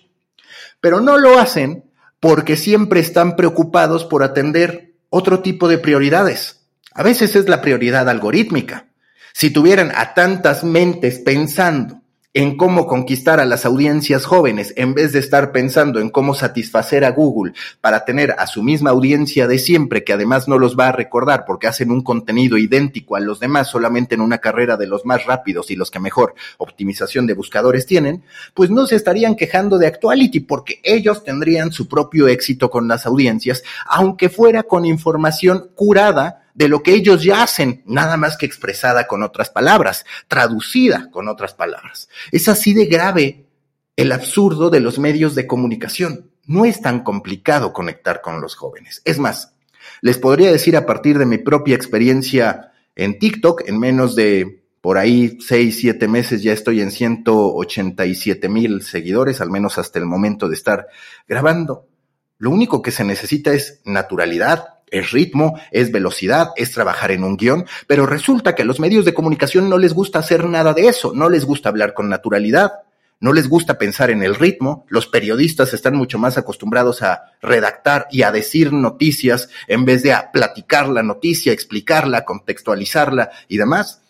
Pero 0.82 1.00
no 1.00 1.20
lo 1.20 1.38
hacen 1.38 1.84
porque 2.20 2.58
siempre 2.58 3.02
están 3.02 3.36
preocupados 3.36 4.04
por 4.04 4.24
atender 4.24 4.96
otro 5.12 5.44
tipo 5.44 5.68
de 5.68 5.78
prioridades. 5.78 6.57
A 6.98 7.04
veces 7.04 7.36
es 7.36 7.48
la 7.48 7.62
prioridad 7.62 8.10
algorítmica. 8.10 8.88
Si 9.32 9.52
tuvieran 9.52 9.92
a 9.94 10.16
tantas 10.16 10.64
mentes 10.64 11.20
pensando 11.20 12.02
en 12.34 12.58
cómo 12.58 12.88
conquistar 12.88 13.40
a 13.40 13.46
las 13.46 13.68
audiencias 13.68 14.26
jóvenes 14.26 14.74
en 14.78 14.96
vez 14.96 15.14
de 15.14 15.20
estar 15.20 15.52
pensando 15.52 16.00
en 16.00 16.10
cómo 16.10 16.34
satisfacer 16.34 17.06
a 17.06 17.12
Google 17.12 17.54
para 17.82 18.04
tener 18.04 18.32
a 18.40 18.48
su 18.48 18.64
misma 18.64 18.90
audiencia 18.90 19.48
de 19.48 19.60
siempre, 19.60 20.04
que 20.04 20.14
además 20.14 20.48
no 20.48 20.58
los 20.58 20.76
va 20.76 20.88
a 20.88 20.92
recordar 20.92 21.46
porque 21.46 21.68
hacen 21.68 21.92
un 21.92 22.02
contenido 22.02 22.58
idéntico 22.58 23.16
a 23.16 23.20
los 23.20 23.40
demás 23.40 23.68
solamente 23.68 24.16
en 24.16 24.22
una 24.22 24.40
carrera 24.40 24.76
de 24.76 24.88
los 24.88 25.06
más 25.06 25.24
rápidos 25.28 25.70
y 25.70 25.76
los 25.76 25.92
que 25.92 26.00
mejor 26.00 26.34
optimización 26.58 27.28
de 27.28 27.36
buscadores 27.36 27.86
tienen, 27.86 28.24
pues 28.56 28.72
no 28.72 28.88
se 28.88 28.96
estarían 28.96 29.36
quejando 29.36 29.78
de 29.78 29.86
Actuality 29.86 30.40
porque 30.40 30.82
ellos 30.82 31.24
tendrían 31.24 31.72
su 31.72 31.88
propio 31.88 32.28
éxito 32.28 32.72
con 32.72 32.88
las 32.88 33.06
audiencias, 33.06 33.62
aunque 33.86 34.30
fuera 34.30 34.64
con 34.64 34.84
información 34.84 35.70
curada 35.76 36.47
de 36.58 36.68
lo 36.68 36.82
que 36.82 36.96
ellos 36.96 37.24
ya 37.24 37.44
hacen, 37.44 37.84
nada 37.86 38.18
más 38.18 38.36
que 38.36 38.48
expresada 38.48 39.06
con 39.06 39.22
otras 39.22 39.52
palabras, 39.52 40.06
traducida 40.28 41.12
con 41.12 41.28
otras 41.28 41.54
palabras. 41.54 42.10
Es 42.32 42.48
así 42.48 42.74
de 42.74 42.88
grave 42.88 43.46
el 43.96 44.12
absurdo 44.12 44.72
de 44.72 44.80
los 44.80 44.98
medios 44.98 45.36
de 45.36 45.46
comunicación. 45.46 46.32
No 46.48 46.66
es 46.66 46.82
tan 46.82 47.04
complicado 47.04 47.74
conectar 47.74 48.22
con 48.22 48.42
los 48.42 48.56
jóvenes. 48.56 49.04
Es 49.06 49.20
más, 49.20 49.54
les 50.02 50.18
podría 50.18 50.52
decir 50.52 50.76
a 50.76 50.88
partir 50.88 51.20
de 51.20 51.28
mi 51.28 51.38
propia 51.38 51.76
experiencia 51.76 52.72
en 52.96 53.20
TikTok, 53.20 53.62
en 53.68 53.80
menos 53.80 54.16
de 54.16 54.64
por 54.82 54.98
ahí 54.98 55.38
seis, 55.40 55.78
siete 55.80 56.08
meses 56.08 56.42
ya 56.42 56.54
estoy 56.54 56.82
en 56.82 56.90
187 56.90 58.50
mil 58.50 58.82
seguidores, 58.82 59.42
al 59.42 59.52
menos 59.52 59.78
hasta 59.78 60.00
el 60.00 60.06
momento 60.06 60.50
de 60.50 60.56
estar 60.56 60.88
grabando. 61.28 61.88
Lo 62.40 62.50
único 62.50 62.82
que 62.82 62.90
se 62.90 63.04
necesita 63.04 63.54
es 63.54 63.80
naturalidad, 63.86 64.77
es 64.92 65.12
ritmo, 65.12 65.60
es 65.72 65.92
velocidad, 65.92 66.50
es 66.56 66.72
trabajar 66.72 67.12
en 67.12 67.24
un 67.24 67.38
guion, 67.38 67.66
pero 67.88 68.06
resulta 68.06 68.56
que 68.56 68.62
a 68.62 68.66
los 68.66 68.80
medios 68.80 69.06
de 69.06 69.14
comunicación 69.14 69.70
no 69.70 69.78
les 69.78 69.94
gusta 69.94 70.20
hacer 70.20 70.46
nada 70.46 70.74
de 70.74 70.88
eso, 70.88 71.14
no 71.14 71.30
les 71.30 71.46
gusta 71.46 71.70
hablar 71.70 71.94
con 71.94 72.10
naturalidad, 72.10 72.72
no 73.20 73.34
les 73.34 73.50
gusta 73.50 73.78
pensar 73.80 74.12
en 74.12 74.22
el 74.22 74.36
ritmo, 74.36 74.86
los 74.90 75.08
periodistas 75.08 75.74
están 75.74 75.96
mucho 75.96 76.20
más 76.20 76.38
acostumbrados 76.38 77.02
a 77.02 77.32
redactar 77.42 78.08
y 78.12 78.22
a 78.22 78.32
decir 78.32 78.74
noticias 78.74 79.50
en 79.68 79.86
vez 79.86 80.04
de 80.04 80.14
a 80.14 80.32
platicar 80.32 80.88
la 80.88 81.02
noticia, 81.02 81.52
explicarla, 81.52 82.26
contextualizarla 82.26 83.32
y 83.48 83.58
demás. 83.58 84.02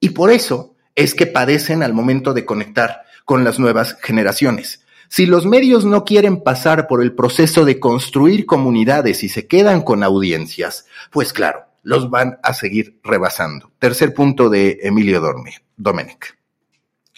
Y 0.00 0.10
por 0.10 0.30
eso 0.30 0.74
es 0.96 1.14
que 1.14 1.26
padecen 1.26 1.82
al 1.82 1.92
momento 1.92 2.34
de 2.34 2.44
conectar 2.44 3.02
con 3.24 3.44
las 3.44 3.58
nuevas 3.58 3.96
generaciones. 4.00 4.80
Si 5.08 5.26
los 5.26 5.46
medios 5.46 5.84
no 5.84 6.04
quieren 6.04 6.42
pasar 6.42 6.86
por 6.86 7.02
el 7.02 7.14
proceso 7.14 7.64
de 7.64 7.78
construir 7.78 8.46
comunidades 8.46 9.22
y 9.22 9.28
se 9.28 9.46
quedan 9.46 9.82
con 9.82 10.02
audiencias, 10.02 10.86
pues 11.10 11.32
claro, 11.32 11.60
los 11.82 12.10
van 12.10 12.38
a 12.42 12.52
seguir 12.52 12.98
rebasando. 13.04 13.70
Tercer 13.78 14.12
punto 14.12 14.50
de 14.50 14.80
Emilio 14.82 15.22
Domenech. 15.76 16.36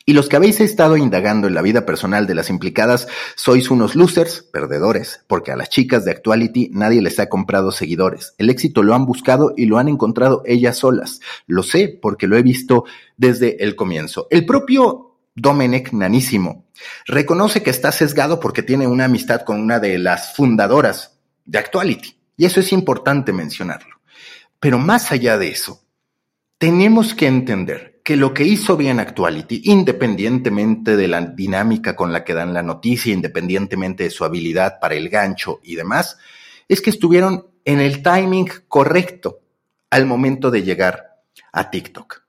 Y 0.08 0.14
los 0.14 0.30
que 0.30 0.36
habéis 0.36 0.58
estado 0.62 0.96
indagando 0.96 1.48
en 1.48 1.54
la 1.54 1.60
vida 1.60 1.84
personal 1.84 2.26
de 2.26 2.34
las 2.34 2.48
implicadas, 2.48 3.08
sois 3.36 3.70
unos 3.70 3.94
losers, 3.94 4.40
perdedores, 4.40 5.22
porque 5.26 5.52
a 5.52 5.56
las 5.56 5.68
chicas 5.68 6.06
de 6.06 6.12
Actuality 6.12 6.70
nadie 6.72 7.02
les 7.02 7.18
ha 7.18 7.28
comprado 7.28 7.72
seguidores. 7.72 8.34
El 8.38 8.48
éxito 8.48 8.82
lo 8.82 8.94
han 8.94 9.04
buscado 9.04 9.52
y 9.54 9.66
lo 9.66 9.76
han 9.76 9.86
encontrado 9.86 10.42
ellas 10.46 10.78
solas. 10.78 11.20
Lo 11.46 11.62
sé 11.62 11.98
porque 12.00 12.26
lo 12.26 12.38
he 12.38 12.42
visto 12.42 12.84
desde 13.18 13.62
el 13.62 13.76
comienzo. 13.76 14.28
El 14.30 14.46
propio 14.46 15.07
Domenech 15.40 15.92
Nanísimo. 15.92 16.66
Reconoce 17.06 17.62
que 17.62 17.70
está 17.70 17.92
sesgado 17.92 18.40
porque 18.40 18.62
tiene 18.62 18.86
una 18.86 19.04
amistad 19.04 19.42
con 19.42 19.60
una 19.60 19.78
de 19.78 19.98
las 19.98 20.34
fundadoras 20.34 21.18
de 21.44 21.58
Actuality. 21.58 22.16
Y 22.36 22.44
eso 22.44 22.60
es 22.60 22.72
importante 22.72 23.32
mencionarlo. 23.32 24.00
Pero 24.60 24.78
más 24.78 25.12
allá 25.12 25.38
de 25.38 25.48
eso, 25.48 25.82
tenemos 26.58 27.14
que 27.14 27.26
entender 27.26 28.00
que 28.04 28.16
lo 28.16 28.34
que 28.34 28.44
hizo 28.44 28.76
bien 28.76 29.00
Actuality, 29.00 29.62
independientemente 29.64 30.96
de 30.96 31.08
la 31.08 31.20
dinámica 31.20 31.94
con 31.94 32.12
la 32.12 32.24
que 32.24 32.34
dan 32.34 32.54
la 32.54 32.62
noticia, 32.62 33.12
independientemente 33.12 34.04
de 34.04 34.10
su 34.10 34.24
habilidad 34.24 34.80
para 34.80 34.94
el 34.94 35.08
gancho 35.08 35.60
y 35.62 35.76
demás, 35.76 36.18
es 36.68 36.80
que 36.80 36.90
estuvieron 36.90 37.46
en 37.64 37.80
el 37.80 38.02
timing 38.02 38.48
correcto 38.66 39.40
al 39.90 40.06
momento 40.06 40.50
de 40.50 40.62
llegar 40.62 41.22
a 41.52 41.70
TikTok 41.70 42.27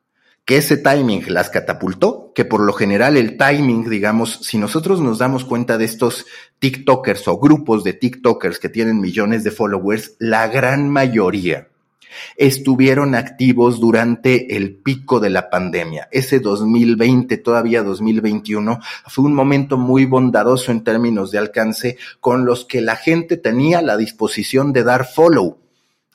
que 0.50 0.58
ese 0.58 0.77
timing 0.77 1.25
las 1.27 1.51
catapultó, 1.51 2.32
que 2.34 2.44
por 2.44 2.62
lo 2.62 2.74
general 2.74 3.18
el 3.18 3.38
timing, 3.38 3.88
digamos, 3.88 4.39
si 4.41 4.58
nosotros 4.58 5.00
nos 5.00 5.20
damos 5.20 5.46
cuenta 5.46 5.77
de 5.77 5.86
estos 5.86 6.25
TikTokers 6.58 7.27
o 7.27 7.38
grupos 7.38 7.84
de 7.84 7.94
TikTokers 7.94 8.58
que 8.58 8.68
tienen 8.68 9.00
millones 9.00 9.44
de 9.44 9.51
followers, 9.51 10.15
la 10.18 10.48
gran 10.48 10.89
mayoría 10.89 11.68
estuvieron 12.36 13.13
activos 13.13 13.79
durante 13.79 14.58
el 14.58 14.74
pico 14.77 15.20
de 15.20 15.29
la 15.29 15.51
pandemia. 15.51 16.08
Ese 16.12 16.39
2020, 16.39 17.38
todavía 17.38 17.84
2021, 17.84 18.79
fue 19.06 19.25
un 19.25 19.36
momento 19.36 19.77
muy 19.77 20.06
bondadoso 20.06 20.72
en 20.72 20.84
términos 20.84 21.29
de 21.29 21.38
alcance 21.38 21.98
con 22.20 22.46
los 22.46 22.65
que 22.65 22.82
la 22.82 22.96
gente 22.96 23.38
tenía 23.38 23.84
la 23.84 23.98
disposición 23.98 24.74
de 24.74 24.84
dar 24.84 25.06
follow 25.06 25.60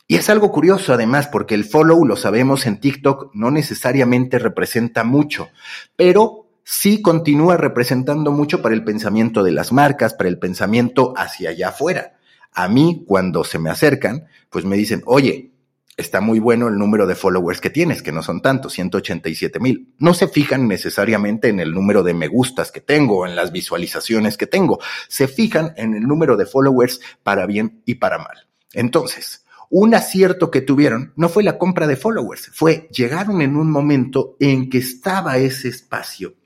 y 0.06 0.16
es 0.16 0.28
algo 0.28 0.52
curioso 0.52 0.92
además 0.92 1.28
porque 1.28 1.54
el 1.54 1.64
follow, 1.64 2.04
lo 2.04 2.16
sabemos 2.16 2.66
en 2.66 2.78
TikTok, 2.78 3.34
no 3.34 3.50
necesariamente 3.50 4.38
representa 4.38 5.02
mucho, 5.02 5.48
pero 5.96 6.44
sí 6.64 7.00
continúa 7.00 7.56
representando 7.56 8.30
mucho 8.30 8.60
para 8.60 8.74
el 8.74 8.84
pensamiento 8.84 9.42
de 9.42 9.52
las 9.52 9.72
marcas, 9.72 10.14
para 10.14 10.28
el 10.28 10.38
pensamiento 10.38 11.14
hacia 11.16 11.50
allá 11.50 11.68
afuera. 11.68 12.18
A 12.52 12.68
mí, 12.68 13.04
cuando 13.06 13.44
se 13.44 13.58
me 13.58 13.70
acercan, 13.70 14.26
pues 14.50 14.64
me 14.64 14.76
dicen, 14.76 15.02
oye, 15.06 15.52
está 15.96 16.20
muy 16.20 16.38
bueno 16.38 16.68
el 16.68 16.76
número 16.76 17.06
de 17.06 17.14
followers 17.14 17.60
que 17.60 17.70
tienes, 17.70 18.02
que 18.02 18.12
no 18.12 18.22
son 18.22 18.42
tantos, 18.42 18.72
187 18.74 19.60
mil. 19.60 19.94
No 19.98 20.14
se 20.14 20.28
fijan 20.28 20.68
necesariamente 20.68 21.48
en 21.48 21.60
el 21.60 21.72
número 21.72 22.02
de 22.02 22.14
me 22.14 22.28
gustas 22.28 22.72
que 22.72 22.80
tengo, 22.80 23.26
en 23.26 23.36
las 23.36 23.52
visualizaciones 23.52 24.36
que 24.36 24.46
tengo, 24.46 24.80
se 25.08 25.28
fijan 25.28 25.72
en 25.76 25.94
el 25.94 26.02
número 26.02 26.36
de 26.36 26.46
followers 26.46 27.00
para 27.22 27.46
bien 27.46 27.82
y 27.86 27.96
para 27.96 28.18
mal. 28.18 28.46
Entonces, 28.72 29.43
un 29.76 29.92
acierto 29.92 30.52
que 30.52 30.60
tuvieron 30.60 31.12
no 31.16 31.28
fue 31.28 31.42
la 31.42 31.58
compra 31.58 31.88
de 31.88 31.96
followers, 31.96 32.48
fue 32.54 32.88
llegaron 32.92 33.42
en 33.42 33.56
un 33.56 33.72
momento 33.72 34.36
en 34.38 34.70
que 34.70 34.78
estaba 34.78 35.36
ese 35.38 35.66
espacio 35.66 36.36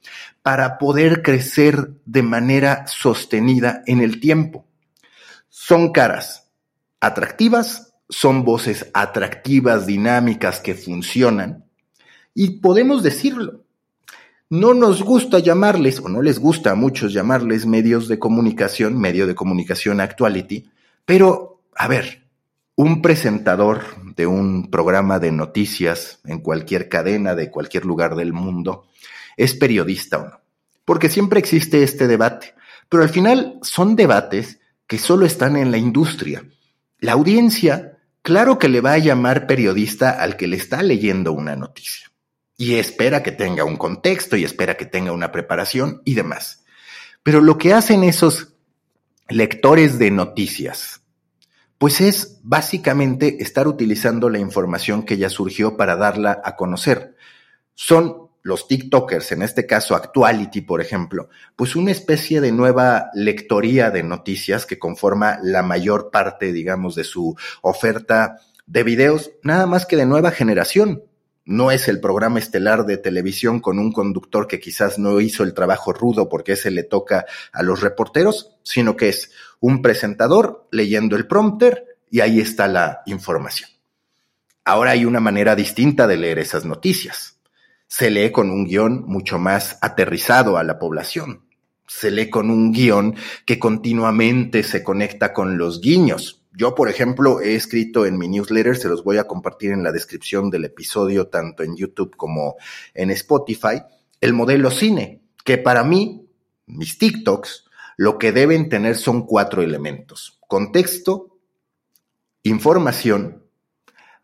para 0.42 0.78
poder 0.78 1.20
crecer 1.20 1.90
de 2.06 2.22
manera 2.22 2.86
sostenida 2.86 3.82
en 3.86 4.00
el 4.00 4.18
tiempo. 4.18 4.64
Son 5.50 5.92
caras 5.92 6.48
atractivas, 7.00 7.92
son 8.08 8.44
voces 8.44 8.86
atractivas, 8.94 9.84
dinámicas 9.84 10.60
que 10.60 10.74
funcionan 10.74 11.66
y 12.32 12.60
podemos 12.60 13.02
decirlo. 13.02 13.62
No 14.48 14.72
nos 14.72 15.02
gusta 15.02 15.40
llamarles, 15.40 16.00
o 16.00 16.08
no 16.08 16.22
les 16.22 16.38
gusta 16.38 16.70
a 16.70 16.76
muchos 16.76 17.12
llamarles 17.12 17.66
medios 17.66 18.08
de 18.08 18.18
comunicación, 18.18 18.98
medio 18.98 19.26
de 19.26 19.34
comunicación 19.34 20.00
actuality, 20.00 20.70
pero, 21.04 21.60
a 21.76 21.88
ver, 21.88 22.27
un 22.78 23.02
presentador 23.02 23.82
de 24.14 24.28
un 24.28 24.70
programa 24.70 25.18
de 25.18 25.32
noticias 25.32 26.20
en 26.24 26.38
cualquier 26.38 26.88
cadena 26.88 27.34
de 27.34 27.50
cualquier 27.50 27.84
lugar 27.84 28.14
del 28.14 28.32
mundo 28.32 28.86
es 29.36 29.54
periodista 29.54 30.18
o 30.18 30.28
no. 30.28 30.40
Porque 30.84 31.10
siempre 31.10 31.40
existe 31.40 31.82
este 31.82 32.06
debate, 32.06 32.54
pero 32.88 33.02
al 33.02 33.08
final 33.08 33.58
son 33.62 33.96
debates 33.96 34.60
que 34.86 34.96
solo 34.96 35.26
están 35.26 35.56
en 35.56 35.72
la 35.72 35.76
industria. 35.76 36.44
La 37.00 37.14
audiencia, 37.14 37.98
claro 38.22 38.60
que 38.60 38.68
le 38.68 38.80
va 38.80 38.92
a 38.92 38.98
llamar 38.98 39.48
periodista 39.48 40.10
al 40.10 40.36
que 40.36 40.46
le 40.46 40.56
está 40.56 40.80
leyendo 40.84 41.32
una 41.32 41.56
noticia 41.56 42.12
y 42.56 42.76
espera 42.76 43.24
que 43.24 43.32
tenga 43.32 43.64
un 43.64 43.76
contexto 43.76 44.36
y 44.36 44.44
espera 44.44 44.76
que 44.76 44.86
tenga 44.86 45.10
una 45.10 45.32
preparación 45.32 46.00
y 46.04 46.14
demás. 46.14 46.64
Pero 47.24 47.40
lo 47.40 47.58
que 47.58 47.72
hacen 47.72 48.04
esos 48.04 48.54
lectores 49.28 49.98
de 49.98 50.12
noticias, 50.12 50.97
pues 51.78 52.00
es 52.00 52.40
básicamente 52.42 53.42
estar 53.42 53.68
utilizando 53.68 54.28
la 54.28 54.38
información 54.38 55.04
que 55.04 55.16
ya 55.16 55.30
surgió 55.30 55.76
para 55.76 55.96
darla 55.96 56.40
a 56.44 56.56
conocer. 56.56 57.14
Son 57.74 58.28
los 58.42 58.66
TikTokers, 58.66 59.32
en 59.32 59.42
este 59.42 59.66
caso 59.66 59.94
Actuality, 59.94 60.62
por 60.62 60.80
ejemplo, 60.80 61.28
pues 61.54 61.76
una 61.76 61.90
especie 61.90 62.40
de 62.40 62.50
nueva 62.50 63.10
lectoría 63.14 63.90
de 63.90 64.02
noticias 64.02 64.66
que 64.66 64.78
conforma 64.78 65.38
la 65.42 65.62
mayor 65.62 66.10
parte, 66.10 66.52
digamos, 66.52 66.94
de 66.94 67.04
su 67.04 67.36
oferta 67.62 68.40
de 68.66 68.82
videos, 68.82 69.30
nada 69.42 69.66
más 69.66 69.86
que 69.86 69.96
de 69.96 70.06
nueva 70.06 70.30
generación 70.30 71.02
no 71.48 71.70
es 71.70 71.88
el 71.88 71.98
programa 71.98 72.40
estelar 72.40 72.84
de 72.84 72.98
televisión 72.98 73.60
con 73.60 73.78
un 73.78 73.90
conductor 73.90 74.46
que 74.46 74.60
quizás 74.60 74.98
no 74.98 75.18
hizo 75.18 75.44
el 75.44 75.54
trabajo 75.54 75.94
rudo 75.94 76.28
porque 76.28 76.52
ese 76.52 76.70
le 76.70 76.82
toca 76.82 77.24
a 77.52 77.62
los 77.62 77.80
reporteros, 77.80 78.58
sino 78.62 78.96
que 78.96 79.08
es 79.08 79.32
un 79.58 79.80
presentador 79.80 80.68
leyendo 80.70 81.16
el 81.16 81.26
prompter 81.26 81.96
y 82.10 82.20
ahí 82.20 82.38
está 82.38 82.68
la 82.68 83.00
información. 83.06 83.70
Ahora 84.62 84.90
hay 84.90 85.06
una 85.06 85.20
manera 85.20 85.56
distinta 85.56 86.06
de 86.06 86.18
leer 86.18 86.38
esas 86.38 86.66
noticias. 86.66 87.38
Se 87.86 88.10
lee 88.10 88.30
con 88.30 88.50
un 88.50 88.66
guion 88.66 89.04
mucho 89.06 89.38
más 89.38 89.78
aterrizado 89.80 90.58
a 90.58 90.64
la 90.64 90.78
población. 90.78 91.46
Se 91.86 92.10
lee 92.10 92.28
con 92.28 92.50
un 92.50 92.72
guion 92.72 93.16
que 93.46 93.58
continuamente 93.58 94.62
se 94.64 94.84
conecta 94.84 95.32
con 95.32 95.56
los 95.56 95.80
guiños, 95.80 96.42
yo, 96.58 96.74
por 96.74 96.88
ejemplo, 96.88 97.40
he 97.40 97.54
escrito 97.54 98.04
en 98.04 98.18
mi 98.18 98.26
newsletter, 98.26 98.76
se 98.76 98.88
los 98.88 99.04
voy 99.04 99.18
a 99.18 99.28
compartir 99.28 99.70
en 99.70 99.84
la 99.84 99.92
descripción 99.92 100.50
del 100.50 100.64
episodio, 100.64 101.28
tanto 101.28 101.62
en 101.62 101.76
YouTube 101.76 102.16
como 102.16 102.56
en 102.94 103.12
Spotify, 103.12 103.80
el 104.20 104.32
modelo 104.32 104.72
cine, 104.72 105.22
que 105.44 105.58
para 105.58 105.84
mí, 105.84 106.26
mis 106.66 106.98
TikToks, 106.98 107.66
lo 107.96 108.18
que 108.18 108.32
deben 108.32 108.68
tener 108.68 108.96
son 108.96 109.24
cuatro 109.24 109.62
elementos. 109.62 110.40
Contexto, 110.48 111.38
información, 112.42 113.44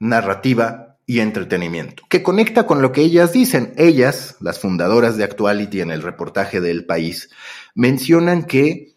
narrativa 0.00 0.98
y 1.06 1.20
entretenimiento, 1.20 2.02
que 2.08 2.24
conecta 2.24 2.66
con 2.66 2.82
lo 2.82 2.90
que 2.90 3.02
ellas 3.02 3.32
dicen. 3.32 3.74
Ellas, 3.76 4.38
las 4.40 4.59
fundadoras 4.59 5.16
de 5.16 5.22
Actuality 5.22 5.82
en 5.82 5.92
el 5.92 6.02
reportaje 6.02 6.61
del 6.61 6.85
país, 6.85 7.30
mencionan 7.76 8.42
que 8.42 8.93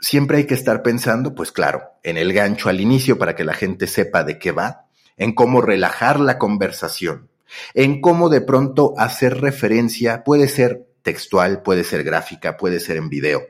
siempre 0.00 0.38
hay 0.38 0.46
que 0.46 0.54
estar 0.54 0.82
pensando, 0.82 1.34
pues 1.34 1.52
claro, 1.52 1.82
en 2.02 2.16
el 2.16 2.32
gancho 2.32 2.68
al 2.68 2.80
inicio 2.80 3.18
para 3.18 3.34
que 3.34 3.44
la 3.44 3.54
gente 3.54 3.86
sepa 3.86 4.24
de 4.24 4.38
qué 4.38 4.52
va, 4.52 4.86
en 5.16 5.34
cómo 5.34 5.60
relajar 5.60 6.20
la 6.20 6.38
conversación, 6.38 7.28
en 7.74 8.00
cómo 8.00 8.28
de 8.28 8.40
pronto 8.40 8.94
hacer 8.98 9.40
referencia, 9.40 10.24
puede 10.24 10.48
ser 10.48 10.86
textual, 11.02 11.62
puede 11.62 11.84
ser 11.84 12.04
gráfica, 12.04 12.56
puede 12.56 12.80
ser 12.80 12.96
en 12.96 13.08
video, 13.08 13.42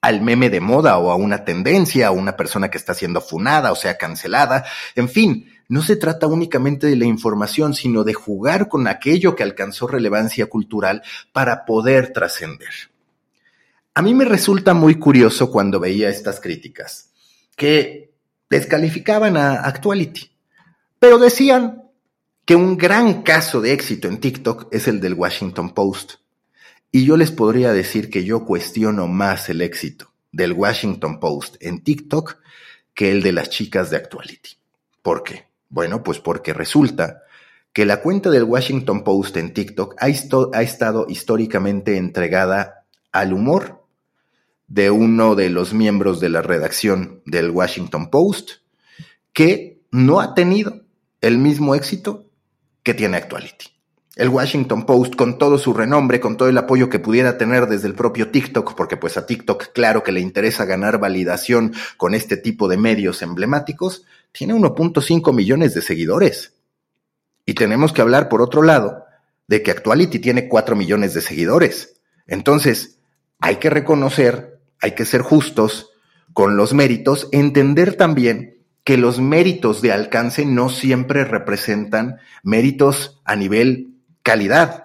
al 0.00 0.20
meme 0.20 0.50
de 0.50 0.60
moda 0.60 0.98
o 0.98 1.10
a 1.10 1.16
una 1.16 1.44
tendencia, 1.44 2.08
a 2.08 2.10
una 2.10 2.36
persona 2.36 2.70
que 2.70 2.78
está 2.78 2.94
siendo 2.94 3.20
funada 3.20 3.72
o 3.72 3.76
sea 3.76 3.96
cancelada, 3.96 4.64
en 4.94 5.08
fin, 5.08 5.50
no 5.68 5.82
se 5.82 5.96
trata 5.96 6.26
únicamente 6.26 6.86
de 6.86 6.96
la 6.96 7.06
información, 7.06 7.74
sino 7.74 8.04
de 8.04 8.14
jugar 8.14 8.68
con 8.68 8.86
aquello 8.86 9.34
que 9.34 9.42
alcanzó 9.42 9.88
relevancia 9.88 10.46
cultural 10.46 11.02
para 11.32 11.64
poder 11.64 12.12
trascender. 12.12 12.70
A 13.96 14.02
mí 14.02 14.12
me 14.12 14.26
resulta 14.26 14.74
muy 14.74 14.96
curioso 14.96 15.50
cuando 15.50 15.80
veía 15.80 16.10
estas 16.10 16.38
críticas, 16.38 17.12
que 17.56 18.12
descalificaban 18.50 19.38
a 19.38 19.54
Actuality, 19.62 20.30
pero 20.98 21.16
decían 21.16 21.84
que 22.44 22.56
un 22.56 22.76
gran 22.76 23.22
caso 23.22 23.62
de 23.62 23.72
éxito 23.72 24.06
en 24.06 24.20
TikTok 24.20 24.68
es 24.70 24.86
el 24.86 25.00
del 25.00 25.14
Washington 25.14 25.72
Post. 25.72 26.16
Y 26.92 27.06
yo 27.06 27.16
les 27.16 27.30
podría 27.30 27.72
decir 27.72 28.10
que 28.10 28.22
yo 28.22 28.44
cuestiono 28.44 29.08
más 29.08 29.48
el 29.48 29.62
éxito 29.62 30.12
del 30.30 30.52
Washington 30.52 31.18
Post 31.18 31.56
en 31.60 31.82
TikTok 31.82 32.36
que 32.92 33.10
el 33.10 33.22
de 33.22 33.32
las 33.32 33.48
chicas 33.48 33.88
de 33.88 33.96
Actuality. 33.96 34.58
¿Por 35.00 35.22
qué? 35.22 35.46
Bueno, 35.70 36.02
pues 36.02 36.18
porque 36.18 36.52
resulta 36.52 37.22
que 37.72 37.86
la 37.86 38.02
cuenta 38.02 38.28
del 38.28 38.44
Washington 38.44 39.04
Post 39.04 39.38
en 39.38 39.54
TikTok 39.54 39.94
ha, 39.98 40.04
ha 40.04 40.62
estado 40.62 41.06
históricamente 41.08 41.96
entregada 41.96 42.84
al 43.10 43.32
humor 43.32 43.85
de 44.68 44.90
uno 44.90 45.34
de 45.34 45.50
los 45.50 45.72
miembros 45.72 46.20
de 46.20 46.28
la 46.28 46.42
redacción 46.42 47.22
del 47.24 47.50
Washington 47.50 48.10
Post 48.10 48.52
que 49.32 49.80
no 49.90 50.20
ha 50.20 50.34
tenido 50.34 50.82
el 51.20 51.38
mismo 51.38 51.74
éxito 51.74 52.26
que 52.82 52.94
tiene 52.94 53.16
Actuality. 53.16 53.66
El 54.16 54.30
Washington 54.30 54.86
Post, 54.86 55.14
con 55.14 55.36
todo 55.36 55.58
su 55.58 55.74
renombre, 55.74 56.20
con 56.20 56.38
todo 56.38 56.48
el 56.48 56.56
apoyo 56.56 56.88
que 56.88 56.98
pudiera 56.98 57.36
tener 57.36 57.66
desde 57.66 57.86
el 57.86 57.94
propio 57.94 58.30
TikTok, 58.30 58.74
porque 58.74 58.96
pues 58.96 59.18
a 59.18 59.26
TikTok 59.26 59.72
claro 59.74 60.02
que 60.02 60.12
le 60.12 60.20
interesa 60.20 60.64
ganar 60.64 60.98
validación 60.98 61.74
con 61.98 62.14
este 62.14 62.38
tipo 62.38 62.66
de 62.66 62.78
medios 62.78 63.20
emblemáticos, 63.20 64.06
tiene 64.32 64.54
1.5 64.54 65.34
millones 65.34 65.74
de 65.74 65.82
seguidores. 65.82 66.54
Y 67.44 67.52
tenemos 67.52 67.92
que 67.92 68.00
hablar, 68.00 68.30
por 68.30 68.40
otro 68.40 68.62
lado, 68.62 69.04
de 69.48 69.62
que 69.62 69.70
Actuality 69.70 70.18
tiene 70.18 70.48
4 70.48 70.76
millones 70.76 71.12
de 71.12 71.20
seguidores. 71.20 72.00
Entonces, 72.26 72.98
hay 73.38 73.56
que 73.56 73.68
reconocer 73.68 74.55
hay 74.80 74.92
que 74.92 75.04
ser 75.04 75.22
justos 75.22 75.90
con 76.32 76.56
los 76.56 76.74
méritos, 76.74 77.28
entender 77.32 77.94
también 77.96 78.58
que 78.84 78.96
los 78.96 79.20
méritos 79.20 79.82
de 79.82 79.92
alcance 79.92 80.44
no 80.46 80.68
siempre 80.68 81.24
representan 81.24 82.18
méritos 82.42 83.20
a 83.24 83.34
nivel 83.34 83.94
calidad, 84.22 84.84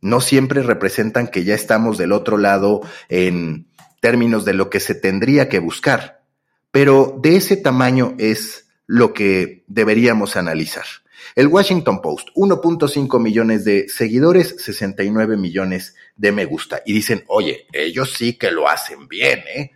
no 0.00 0.20
siempre 0.20 0.62
representan 0.62 1.28
que 1.28 1.44
ya 1.44 1.54
estamos 1.54 1.98
del 1.98 2.12
otro 2.12 2.38
lado 2.38 2.80
en 3.08 3.66
términos 4.00 4.44
de 4.44 4.54
lo 4.54 4.70
que 4.70 4.80
se 4.80 4.94
tendría 4.94 5.48
que 5.48 5.58
buscar, 5.58 6.22
pero 6.70 7.18
de 7.22 7.36
ese 7.36 7.56
tamaño 7.56 8.14
es 8.18 8.68
lo 8.86 9.12
que 9.12 9.64
deberíamos 9.68 10.36
analizar. 10.36 10.86
El 11.34 11.48
Washington 11.48 12.00
Post, 12.00 12.28
1.5 12.34 13.20
millones 13.20 13.64
de 13.64 13.88
seguidores, 13.88 14.56
69 14.58 15.36
millones 15.36 15.94
de 16.16 16.32
me 16.32 16.44
gusta. 16.44 16.82
Y 16.84 16.92
dicen, 16.92 17.24
oye, 17.28 17.66
ellos 17.72 18.12
sí 18.16 18.34
que 18.34 18.50
lo 18.50 18.68
hacen 18.68 19.08
bien, 19.08 19.40
¿eh? 19.54 19.70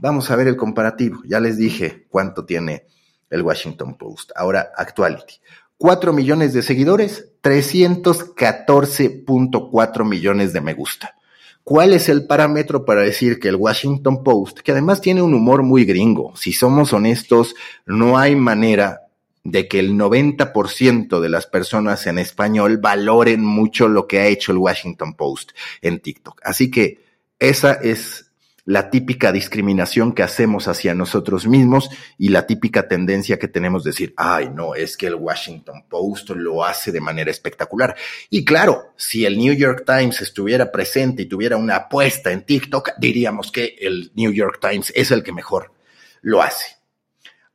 Vamos 0.00 0.30
a 0.30 0.36
ver 0.36 0.48
el 0.48 0.56
comparativo. 0.56 1.20
Ya 1.26 1.40
les 1.40 1.58
dije 1.58 2.06
cuánto 2.08 2.44
tiene 2.44 2.86
el 3.28 3.42
Washington 3.42 3.96
Post. 3.96 4.30
Ahora, 4.34 4.72
Actuality. 4.76 5.34
4 5.76 6.12
millones 6.12 6.52
de 6.52 6.62
seguidores, 6.62 7.32
314.4 7.42 10.08
millones 10.08 10.52
de 10.52 10.60
me 10.60 10.74
gusta. 10.74 11.16
¿Cuál 11.64 11.92
es 11.92 12.08
el 12.08 12.26
parámetro 12.26 12.84
para 12.84 13.02
decir 13.02 13.38
que 13.38 13.48
el 13.48 13.56
Washington 13.56 14.24
Post, 14.24 14.60
que 14.60 14.72
además 14.72 15.00
tiene 15.00 15.22
un 15.22 15.34
humor 15.34 15.62
muy 15.62 15.84
gringo, 15.84 16.34
si 16.36 16.52
somos 16.52 16.92
honestos, 16.92 17.54
no 17.86 18.18
hay 18.18 18.36
manera 18.36 19.01
de 19.44 19.68
que 19.68 19.78
el 19.78 19.94
90% 19.94 21.20
de 21.20 21.28
las 21.28 21.46
personas 21.46 22.06
en 22.06 22.18
español 22.18 22.78
valoren 22.78 23.44
mucho 23.44 23.88
lo 23.88 24.06
que 24.06 24.20
ha 24.20 24.26
hecho 24.26 24.52
el 24.52 24.58
Washington 24.58 25.14
Post 25.14 25.52
en 25.80 26.00
TikTok. 26.00 26.40
Así 26.44 26.70
que 26.70 27.00
esa 27.38 27.72
es 27.72 28.32
la 28.64 28.90
típica 28.90 29.32
discriminación 29.32 30.12
que 30.12 30.22
hacemos 30.22 30.68
hacia 30.68 30.94
nosotros 30.94 31.46
mismos 31.46 31.90
y 32.16 32.28
la 32.28 32.46
típica 32.46 32.86
tendencia 32.86 33.38
que 33.38 33.48
tenemos 33.48 33.82
de 33.82 33.90
decir, 33.90 34.14
ay, 34.16 34.50
no, 34.54 34.74
es 34.76 34.96
que 34.96 35.08
el 35.08 35.16
Washington 35.16 35.84
Post 35.88 36.30
lo 36.30 36.64
hace 36.64 36.92
de 36.92 37.00
manera 37.00 37.30
espectacular. 37.30 37.96
Y 38.30 38.44
claro, 38.44 38.92
si 38.96 39.24
el 39.26 39.36
New 39.36 39.54
York 39.54 39.84
Times 39.84 40.20
estuviera 40.20 40.70
presente 40.70 41.22
y 41.22 41.26
tuviera 41.26 41.56
una 41.56 41.76
apuesta 41.76 42.30
en 42.30 42.42
TikTok, 42.42 42.90
diríamos 42.98 43.50
que 43.50 43.76
el 43.80 44.12
New 44.14 44.30
York 44.30 44.58
Times 44.60 44.92
es 44.94 45.10
el 45.10 45.24
que 45.24 45.32
mejor 45.32 45.72
lo 46.20 46.40
hace. 46.40 46.76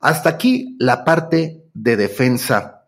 Hasta 0.00 0.28
aquí 0.28 0.76
la 0.78 1.04
parte 1.04 1.57
de 1.82 1.96
defensa 1.96 2.86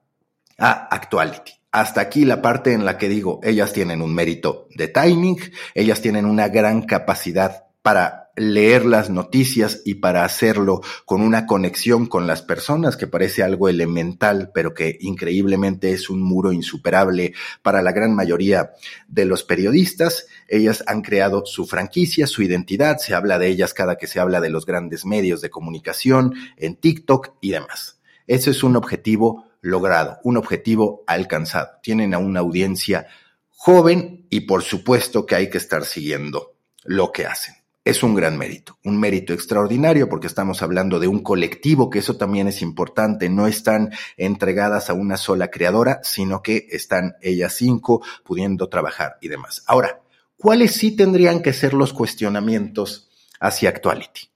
a 0.59 0.89
Actuality. 0.95 1.53
Hasta 1.73 2.01
aquí 2.01 2.25
la 2.25 2.43
parte 2.43 2.73
en 2.73 2.85
la 2.85 2.99
que 2.99 3.09
digo, 3.09 3.41
ellas 3.45 3.73
tienen 3.73 4.03
un 4.03 4.13
mérito 4.13 4.67
de 4.75 4.89
timing, 4.89 5.39
ellas 5.75 6.01
tienen 6.01 6.27
una 6.27 6.49
gran 6.49 6.83
capacidad 6.83 7.67
para 7.83 8.31
leer 8.37 8.85
las 8.85 9.09
noticias 9.09 9.83
y 9.85 9.95
para 9.95 10.25
hacerlo 10.25 10.81
con 11.05 11.21
una 11.21 11.47
conexión 11.47 12.07
con 12.07 12.27
las 12.27 12.43
personas 12.43 12.97
que 12.97 13.07
parece 13.07 13.43
algo 13.43 13.69
elemental, 13.69 14.51
pero 14.53 14.75
que 14.75 14.99
increíblemente 15.01 15.93
es 15.93 16.11
un 16.11 16.23
muro 16.23 16.53
insuperable 16.53 17.35
para 17.63 17.83
la 17.83 17.93
gran 17.93 18.15
mayoría 18.15 18.73
de 19.07 19.25
los 19.25 19.45
periodistas. 19.45 20.27
Ellas 20.49 20.83
han 20.89 21.03
creado 21.03 21.47
su 21.47 21.67
franquicia, 21.67 22.27
su 22.27 22.43
identidad, 22.43 22.99
se 22.99 23.15
habla 23.15 23.39
de 23.39 23.47
ellas 23.47 23.75
cada 23.75 23.97
que 23.97 24.09
se 24.09 24.19
habla 24.19 24.41
de 24.41 24.51
los 24.51 24.67
grandes 24.67 25.07
medios 25.07 25.41
de 25.41 25.51
comunicación, 25.51 26.35
en 26.57 26.77
TikTok 26.77 27.35
y 27.41 27.51
demás. 27.53 28.00
Ese 28.31 28.51
es 28.51 28.63
un 28.63 28.77
objetivo 28.77 29.47
logrado, 29.61 30.19
un 30.23 30.37
objetivo 30.37 31.03
alcanzado. 31.07 31.69
Tienen 31.83 32.15
a 32.15 32.19
una 32.19 32.41
audiencia 32.41 33.07
joven 33.49 34.27
y 34.31 34.41
por 34.41 34.63
supuesto 34.63 35.27
que 35.27 35.35
hay 35.35 35.51
que 35.51 35.59
estar 35.59 35.85
siguiendo 35.85 36.55
lo 36.85 37.13
que 37.13 37.27
hacen 37.27 37.61
es 37.85 38.03
un 38.03 38.15
gran 38.15 38.37
mérito, 38.37 38.79
un 38.85 39.01
mérito 39.01 39.33
extraordinario 39.33 40.09
porque 40.09 40.27
estamos 40.27 40.63
hablando 40.63 40.99
de 41.01 41.09
un 41.09 41.23
colectivo, 41.23 41.91
que 41.91 42.01
eso 42.01 42.17
también 42.17 42.47
es 42.47 42.63
importante, 42.63 43.29
no 43.29 43.47
están 43.47 43.91
entregadas 44.17 44.91
a 44.91 44.95
una 44.95 45.17
sola 45.17 45.51
creadora, 45.51 46.01
sino 46.03 46.43
que 46.43 46.69
están 46.71 47.17
ellas 47.23 47.55
cinco 47.55 48.03
pudiendo 48.25 48.69
trabajar 48.69 49.17
y 49.21 49.29
demás. 49.29 49.65
Ahora, 49.67 50.03
¿cuáles 50.37 50.75
sí 50.75 50.93
tendrían 50.93 51.43
que 51.43 51.53
ser 51.53 51.75
los 51.75 51.93
cuestionamientos 51.93 53.11
hacia 53.41 53.71
Actuality? 53.71 54.31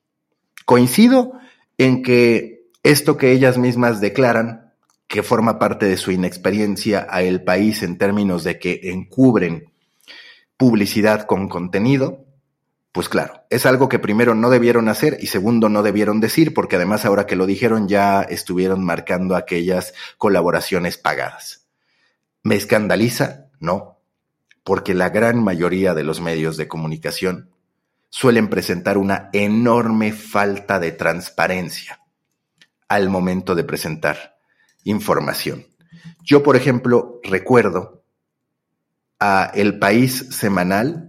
Coincido 0.64 1.33
en 1.76 2.02
que 2.02 2.54
esto 2.85 3.16
que 3.16 3.33
ellas 3.33 3.57
mismas 3.57 4.03
declaran, 4.03 4.75
que 5.09 5.23
forma 5.23 5.59
parte 5.59 5.87
de 5.87 5.97
su 5.97 6.12
inexperiencia 6.12 7.07
a 7.09 7.23
el 7.23 7.42
país 7.42 7.83
en 7.83 7.97
términos 7.97 8.44
de 8.44 8.59
que 8.59 8.81
encubren 8.92 9.73
publicidad 10.59 11.27
con 11.27 11.49
contenido, 11.49 12.27
pues 12.92 13.09
claro, 13.09 13.42
es 13.49 13.64
algo 13.64 13.88
que 13.88 13.99
primero 13.99 14.35
no 14.35 14.51
debieron 14.51 14.88
hacer 14.88 15.16
y 15.20 15.29
segundo 15.29 15.70
no 15.70 15.83
debieron 15.83 16.20
decir, 16.20 16.53
porque 16.53 16.77
además 16.77 17.07
ahora 17.07 17.27
que 17.27 17.37
lo 17.37 17.47
dijeron 17.47 17.88
ya 17.88 18.20
estuvieron 18.23 18.85
marcando 18.85 19.35
aquellas 19.35 19.94
colaboraciones 20.18 20.99
pagadas. 20.99 21.66
¿Me 22.42 22.55
escandaliza? 22.55 23.47
No, 23.61 23.99
porque 24.62 24.92
la 24.92 25.09
gran 25.09 25.42
mayoría 25.42 25.94
de 25.94 26.05
los 26.05 26.20
medios 26.20 26.59
de 26.59 26.68
comunicación 26.68 27.51
suelen 28.11 28.49
presentar 28.49 28.99
una 28.99 29.31
enorme 29.33 30.12
falta 30.12 30.79
de 30.79 30.92
transparencia 30.92 32.04
al 32.88 33.09
momento 33.09 33.55
de 33.55 33.64
presentar 33.64 34.37
información. 34.85 35.66
Yo, 36.23 36.42
por 36.42 36.57
ejemplo, 36.57 37.20
recuerdo 37.23 38.05
a 39.20 39.51
El 39.55 39.79
País 39.79 40.29
Semanal 40.31 41.07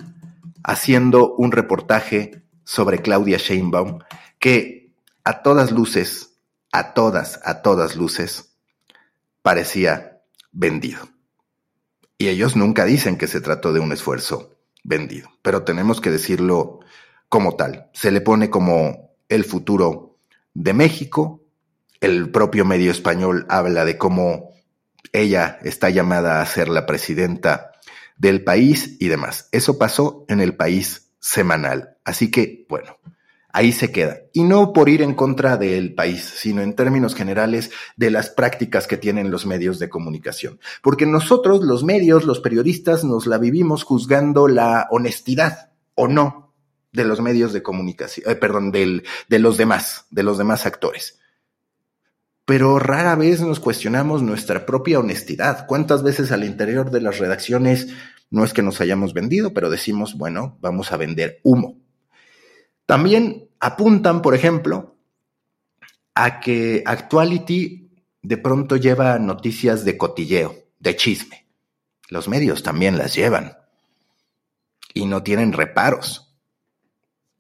haciendo 0.63 1.35
un 1.35 1.51
reportaje 1.51 2.43
sobre 2.63 2.99
Claudia 2.99 3.38
Sheinbaum 3.38 3.99
que 4.39 4.91
a 5.23 5.41
todas 5.41 5.71
luces, 5.71 6.38
a 6.71 6.93
todas, 6.93 7.39
a 7.43 7.61
todas 7.61 7.95
luces, 7.95 8.55
parecía 9.41 10.21
vendido. 10.51 11.07
Y 12.17 12.29
ellos 12.29 12.55
nunca 12.55 12.85
dicen 12.85 13.17
que 13.17 13.27
se 13.27 13.41
trató 13.41 13.73
de 13.73 13.79
un 13.79 13.91
esfuerzo 13.91 14.57
vendido, 14.83 15.29
pero 15.41 15.63
tenemos 15.63 15.99
que 15.99 16.11
decirlo 16.11 16.79
como 17.29 17.55
tal. 17.55 17.89
Se 17.93 18.11
le 18.11 18.21
pone 18.21 18.49
como 18.49 19.15
el 19.29 19.43
futuro 19.43 20.17
de 20.53 20.73
México. 20.73 21.44
El 22.01 22.29
propio 22.29 22.65
medio 22.65 22.91
español 22.91 23.45
habla 23.49 23.86
de 23.86 23.97
cómo 23.97 24.55
ella 25.13 25.60
está 25.63 25.89
llamada 25.89 26.41
a 26.41 26.45
ser 26.45 26.69
la 26.69 26.86
presidenta 26.86 27.71
del 28.17 28.43
país 28.43 28.97
y 28.99 29.08
demás. 29.08 29.49
Eso 29.51 29.77
pasó 29.77 30.25
en 30.27 30.41
el 30.41 30.55
país 30.55 31.12
semanal. 31.19 31.97
Así 32.03 32.29
que, 32.31 32.65
bueno, 32.69 32.97
ahí 33.51 33.71
se 33.71 33.91
queda. 33.91 34.19
Y 34.34 34.43
no 34.43 34.73
por 34.73 34.89
ir 34.89 35.01
en 35.01 35.15
contra 35.15 35.58
del 35.58 35.95
país, 35.95 36.21
sino 36.21 36.62
en 36.62 36.75
términos 36.75 37.15
generales 37.15 37.71
de 37.95 38.12
las 38.12 38.29
prácticas 38.29 38.88
que 38.88 38.97
tienen 38.97 39.31
los 39.31 39.45
medios 39.45 39.79
de 39.79 39.89
comunicación. 39.89 40.60
Porque 40.81 41.05
nosotros, 41.05 41.63
los 41.63 41.84
medios, 41.84 42.25
los 42.25 42.39
periodistas, 42.39 43.03
nos 43.03 43.25
la 43.25 43.38
vivimos 43.38 43.84
juzgando 43.84 44.47
la 44.47 44.88
honestidad 44.91 45.71
o 45.95 46.08
no 46.08 46.53
de 46.91 47.05
los 47.05 47.21
medios 47.21 47.51
de 47.51 47.62
comunicación, 47.62 48.31
eh, 48.31 48.36
perdón, 48.36 48.71
de 48.71 49.03
los 49.29 49.58
demás, 49.58 50.05
de 50.12 50.23
los 50.23 50.38
demás 50.38 50.65
actores 50.65 51.19
pero 52.45 52.77
rara 52.77 53.15
vez 53.15 53.41
nos 53.41 53.60
cuestionamos 53.60 54.21
nuestra 54.21 54.65
propia 54.65 54.99
honestidad. 54.99 55.65
¿Cuántas 55.67 56.03
veces 56.03 56.31
al 56.31 56.43
interior 56.43 56.91
de 56.91 57.01
las 57.01 57.17
redacciones 57.17 57.88
no 58.29 58.43
es 58.43 58.53
que 58.53 58.62
nos 58.62 58.79
hayamos 58.81 59.13
vendido, 59.13 59.53
pero 59.53 59.69
decimos, 59.69 60.15
bueno, 60.15 60.58
vamos 60.62 60.91
a 60.91 60.97
vender 60.97 61.39
humo? 61.43 61.77
También 62.86 63.49
apuntan, 63.60 64.21
por 64.21 64.36
ejemplo, 64.36 64.95
a 66.13 66.39
que 66.39 66.84
Actuality 66.86 67.89
de 68.21 68.38
pronto 68.38 68.75
lleva 68.77 69.17
noticias 69.17 69.84
de 69.84 69.97
cotilleo, 69.97 70.55
de 70.79 70.95
chisme. 70.95 71.47
Los 72.10 72.27
medios 72.27 72.62
también 72.62 72.99
las 72.99 73.15
llevan 73.15 73.58
y 74.93 75.08
no 75.08 75.23
tienen 75.23 75.51
reparos 75.51 76.36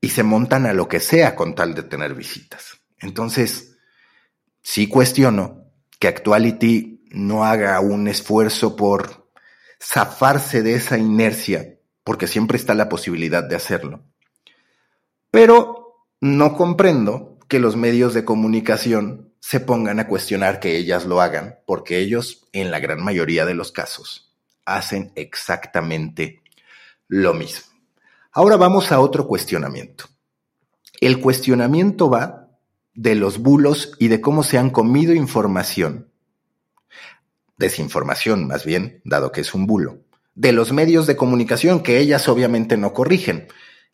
y 0.01 0.09
se 0.09 0.23
montan 0.23 0.65
a 0.65 0.73
lo 0.73 0.87
que 0.87 0.99
sea 0.99 1.35
con 1.35 1.53
tal 1.53 1.75
de 1.75 1.83
tener 1.83 2.15
visitas. 2.15 2.79
Entonces, 2.99 3.74
sí 4.65 4.87
cuestiono 4.87 5.67
que 5.99 6.07
Actuality 6.07 7.05
no 7.11 7.45
haga 7.45 7.79
un 7.81 8.07
esfuerzo 8.07 8.75
por 8.75 9.29
zafarse 9.81 10.63
de 10.63 10.73
esa 10.73 10.97
inercia, 10.97 11.77
porque 12.03 12.25
siempre 12.25 12.57
está 12.57 12.73
la 12.73 12.89
posibilidad 12.89 13.43
de 13.43 13.55
hacerlo. 13.55 14.03
Pero 15.29 16.07
no 16.19 16.55
comprendo 16.55 17.37
que 17.47 17.59
los 17.59 17.75
medios 17.75 18.15
de 18.15 18.25
comunicación 18.25 19.35
se 19.39 19.59
pongan 19.59 19.99
a 19.99 20.07
cuestionar 20.07 20.59
que 20.59 20.75
ellas 20.77 21.05
lo 21.05 21.21
hagan, 21.21 21.59
porque 21.67 21.99
ellos, 21.99 22.47
en 22.51 22.71
la 22.71 22.79
gran 22.79 23.03
mayoría 23.03 23.45
de 23.45 23.53
los 23.53 23.71
casos, 23.71 24.35
hacen 24.65 25.11
exactamente 25.13 26.41
lo 27.07 27.35
mismo. 27.35 27.71
Ahora 28.31 28.57
vamos 28.57 28.91
a 28.91 28.99
otro 28.99 29.27
cuestionamiento. 29.27 30.05
El 30.99 31.21
cuestionamiento 31.21 32.09
va 32.09 32.44
de 32.95 33.13
los 33.15 33.37
bulos 33.37 33.93
y 33.99 34.07
de 34.07 34.21
cómo 34.21 34.41
se 34.41 34.57
han 34.57 34.69
comido 34.69 35.13
información, 35.13 36.09
desinformación 37.57 38.47
más 38.47 38.65
bien, 38.65 39.01
dado 39.03 39.31
que 39.31 39.41
es 39.41 39.53
un 39.53 39.67
bulo, 39.67 39.99
de 40.33 40.51
los 40.51 40.71
medios 40.71 41.05
de 41.05 41.15
comunicación 41.15 41.81
que 41.81 41.99
ellas 41.99 42.27
obviamente 42.27 42.77
no 42.77 42.93
corrigen. 42.93 43.47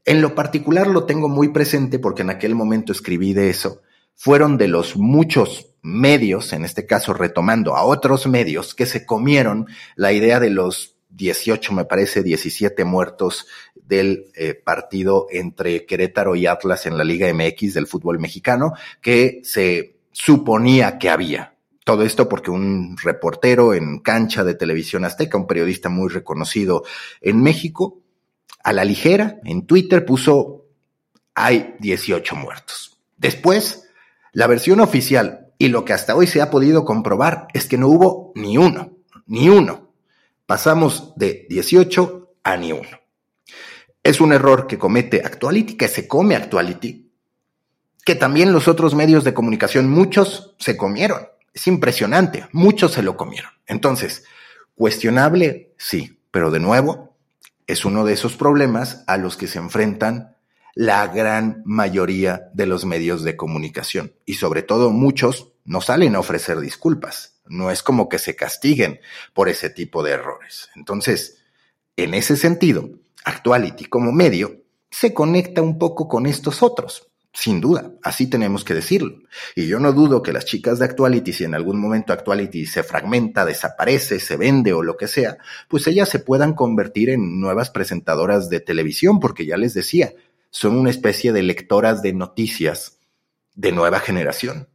En 0.05 0.21
lo 0.21 0.33
particular 0.33 0.87
lo 0.87 1.05
tengo 1.05 1.29
muy 1.29 1.49
presente 1.49 1.99
porque 1.99 2.23
en 2.23 2.29
aquel 2.29 2.55
momento 2.55 2.91
escribí 2.91 3.33
de 3.33 3.49
eso. 3.49 3.81
Fueron 4.15 4.57
de 4.57 4.67
los 4.67 4.97
muchos 4.97 5.75
medios, 5.81 6.53
en 6.53 6.63
este 6.65 6.85
caso 6.85 7.13
retomando 7.13 7.75
a 7.75 7.83
otros 7.83 8.27
medios, 8.27 8.73
que 8.73 8.85
se 8.85 9.05
comieron 9.05 9.67
la 9.95 10.11
idea 10.11 10.39
de 10.39 10.49
los 10.49 10.95
18, 11.09 11.73
me 11.73 11.85
parece, 11.85 12.23
17 12.23 12.83
muertos 12.85 13.47
del 13.91 14.32
eh, 14.36 14.54
partido 14.54 15.27
entre 15.30 15.86
Querétaro 15.86 16.38
y 16.38 16.45
Atlas 16.45 16.86
en 16.86 16.97
la 16.97 17.04
Liga 17.04 17.27
MX 17.34 17.73
del 17.73 17.88
fútbol 17.88 18.19
mexicano, 18.19 18.71
que 19.01 19.41
se 19.43 19.97
suponía 20.13 20.97
que 20.97 21.10
había. 21.10 21.56
Todo 21.84 22.04
esto 22.04 22.30
porque 22.30 22.51
un 22.51 22.95
reportero 23.04 23.73
en 23.73 23.99
cancha 23.99 24.45
de 24.45 24.56
televisión 24.56 25.04
azteca, 25.04 25.38
un 25.38 25.45
periodista 25.45 25.89
muy 25.89 26.08
reconocido 26.08 26.86
en 27.19 27.43
México, 27.43 27.99
a 28.63 28.71
la 28.71 28.86
ligera, 28.86 29.41
en 29.43 29.65
Twitter 29.67 30.06
puso, 30.06 30.67
hay 31.36 31.75
18 31.80 32.34
muertos. 32.38 32.97
Después, 33.17 33.89
la 34.32 34.47
versión 34.47 34.80
oficial 34.80 35.51
y 35.58 35.67
lo 35.67 35.84
que 35.84 35.91
hasta 35.91 36.15
hoy 36.15 36.27
se 36.27 36.41
ha 36.41 36.49
podido 36.49 36.86
comprobar 36.86 37.47
es 37.54 37.65
que 37.65 37.77
no 37.77 37.89
hubo 37.89 38.32
ni 38.36 38.58
uno, 38.58 38.93
ni 39.25 39.49
uno. 39.49 39.91
Pasamos 40.45 41.13
de 41.17 41.45
18 41.49 42.36
a 42.43 42.56
ni 42.56 42.71
uno. 42.71 43.00
Es 44.03 44.19
un 44.19 44.33
error 44.33 44.67
que 44.67 44.77
comete 44.77 45.21
Actuality, 45.23 45.77
que 45.77 45.87
se 45.87 46.07
come 46.07 46.35
Actuality, 46.35 47.11
que 48.03 48.15
también 48.15 48.51
los 48.51 48.67
otros 48.67 48.95
medios 48.95 49.23
de 49.23 49.33
comunicación, 49.33 49.89
muchos 49.89 50.55
se 50.59 50.75
comieron. 50.75 51.27
Es 51.53 51.67
impresionante, 51.67 52.47
muchos 52.51 52.93
se 52.93 53.03
lo 53.03 53.15
comieron. 53.15 53.51
Entonces, 53.67 54.23
cuestionable, 54.75 55.73
sí, 55.77 56.19
pero 56.31 56.49
de 56.49 56.59
nuevo, 56.59 57.15
es 57.67 57.85
uno 57.85 58.03
de 58.05 58.13
esos 58.13 58.35
problemas 58.35 59.03
a 59.07 59.17
los 59.17 59.37
que 59.37 59.47
se 59.47 59.59
enfrentan 59.59 60.35
la 60.73 61.07
gran 61.07 61.61
mayoría 61.65 62.49
de 62.53 62.65
los 62.65 62.85
medios 62.85 63.23
de 63.23 63.35
comunicación. 63.35 64.13
Y 64.25 64.35
sobre 64.35 64.63
todo 64.63 64.89
muchos 64.89 65.53
no 65.65 65.81
salen 65.81 66.15
a 66.15 66.19
ofrecer 66.19 66.59
disculpas. 66.59 67.39
No 67.45 67.69
es 67.69 67.83
como 67.83 68.09
que 68.09 68.19
se 68.19 68.35
castiguen 68.35 68.99
por 69.33 69.49
ese 69.49 69.69
tipo 69.69 70.03
de 70.03 70.11
errores. 70.11 70.69
Entonces, 70.75 71.43
en 71.97 72.13
ese 72.13 72.37
sentido, 72.37 72.89
Actuality 73.23 73.86
como 73.86 74.12
medio 74.12 74.62
se 74.89 75.13
conecta 75.13 75.62
un 75.62 75.77
poco 75.77 76.07
con 76.07 76.25
estos 76.25 76.62
otros. 76.63 77.07
sin 77.34 77.62
duda, 77.62 77.93
así 78.03 78.27
tenemos 78.29 78.65
que 78.65 78.73
decirlo. 78.73 79.21
Y 79.55 79.65
yo 79.65 79.79
no 79.79 79.93
dudo 79.93 80.21
que 80.21 80.34
las 80.34 80.43
chicas 80.43 80.79
de 80.79 80.86
Actuality, 80.86 81.31
si 81.31 81.45
en 81.45 81.55
algún 81.55 81.79
momento 81.79 82.12
Actuality 82.12 82.65
se 82.65 82.84
fragmenta, 82.84 83.45
desaparece, 83.45 84.19
se 84.19 84.36
vende 84.36 84.73
o 84.73 84.84
lo 84.84 84.97
que 84.97 85.07
sea, 85.07 85.38
pues 85.69 85.88
ellas 85.88 86.10
se 86.10 86.19
puedan 86.19 86.53
convertir 86.53 87.10
en 87.10 87.39
nuevas 87.39 87.69
presentadoras 87.69 88.49
de 88.49 88.60
televisión, 88.60 89.21
porque 89.21 89.45
ya 89.45 89.55
les 89.55 89.73
decía, 89.73 90.13
son 90.49 90.75
una 90.75 90.89
especie 90.89 91.31
de 91.31 91.43
lectoras 91.43 92.01
de 92.01 92.12
noticias 92.12 92.99
de 93.55 93.71
nueva 93.71 94.01
generación. 94.01 94.67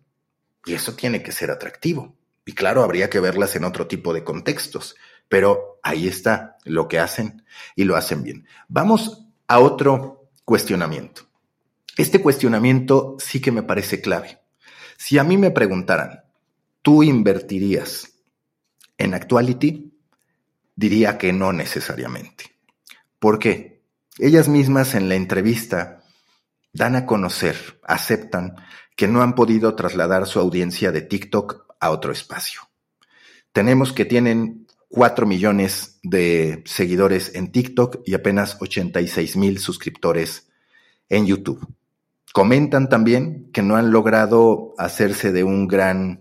Y 0.65 0.73
eso 0.73 0.95
tiene 0.95 1.23
que 1.23 1.33
ser 1.33 1.51
atractivo. 1.51 2.17
Y 2.47 2.53
claro, 2.53 2.83
habría 2.83 3.11
que 3.11 3.21
verlas 3.21 3.55
en 3.57 3.65
otro 3.65 3.87
tipo 3.87 4.15
de 4.15 4.25
contextos, 4.25 4.97
pero 5.29 5.79
ahí 5.83 6.09
está 6.09 6.57
lo 6.65 6.89
que 6.89 6.99
hacen 6.99 7.45
y 7.75 7.85
lo 7.85 7.97
hacen 7.97 8.23
bien. 8.23 8.47
Vamos 8.69 9.27
a 9.49 9.61
otro 9.61 10.31
cuestionamiento. 10.45 11.23
Este 11.97 12.21
cuestionamiento 12.21 13.17
sí 13.19 13.41
que 13.41 13.53
me 13.53 13.63
parece 13.63 14.01
clave. 14.01 14.41
Si 14.97 15.19
a 15.19 15.25
mí 15.25 15.37
me 15.39 15.51
preguntaran, 15.51 16.25
¿tú 16.83 17.03
invertirías 17.03 18.15
en 18.99 19.15
Actuality? 19.15 19.93
Diría 20.75 21.19
que 21.19 21.33
no 21.33 21.53
necesariamente. 21.53 22.45
¿Por 23.19 23.39
qué? 23.39 23.83
Ellas 24.19 24.49
mismas 24.49 24.95
en 24.95 25.09
la 25.09 25.15
entrevista 25.15 26.03
dan 26.73 26.97
a 26.97 27.07
conocer, 27.07 27.81
aceptan 27.85 28.57
que 28.95 29.09
no 29.09 29.23
han 29.23 29.35
podido 29.35 29.75
trasladar 29.75 30.27
su 30.27 30.39
audiencia 30.41 30.93
de 30.93 31.03
TikTok 31.03 31.67
a 31.81 31.91
otro 31.91 32.13
espacio. 32.13 32.61
Tenemos 33.53 33.93
que 33.93 34.05
tienen 34.05 34.66
4 34.89 35.27
millones 35.27 35.99
de 36.03 36.63
seguidores 36.67 37.35
en 37.35 37.51
TikTok 37.51 38.03
y 38.05 38.15
apenas 38.15 38.57
86 38.61 39.37
mil 39.37 39.59
suscriptores 39.59 40.49
en 41.09 41.27
YouTube. 41.27 41.67
Comentan 42.33 42.89
también 42.89 43.51
que 43.53 43.63
no 43.63 43.77
han 43.77 43.91
logrado 43.91 44.75
hacerse 44.79 45.33
de 45.33 45.45
un 45.45 45.67
gran 45.69 46.21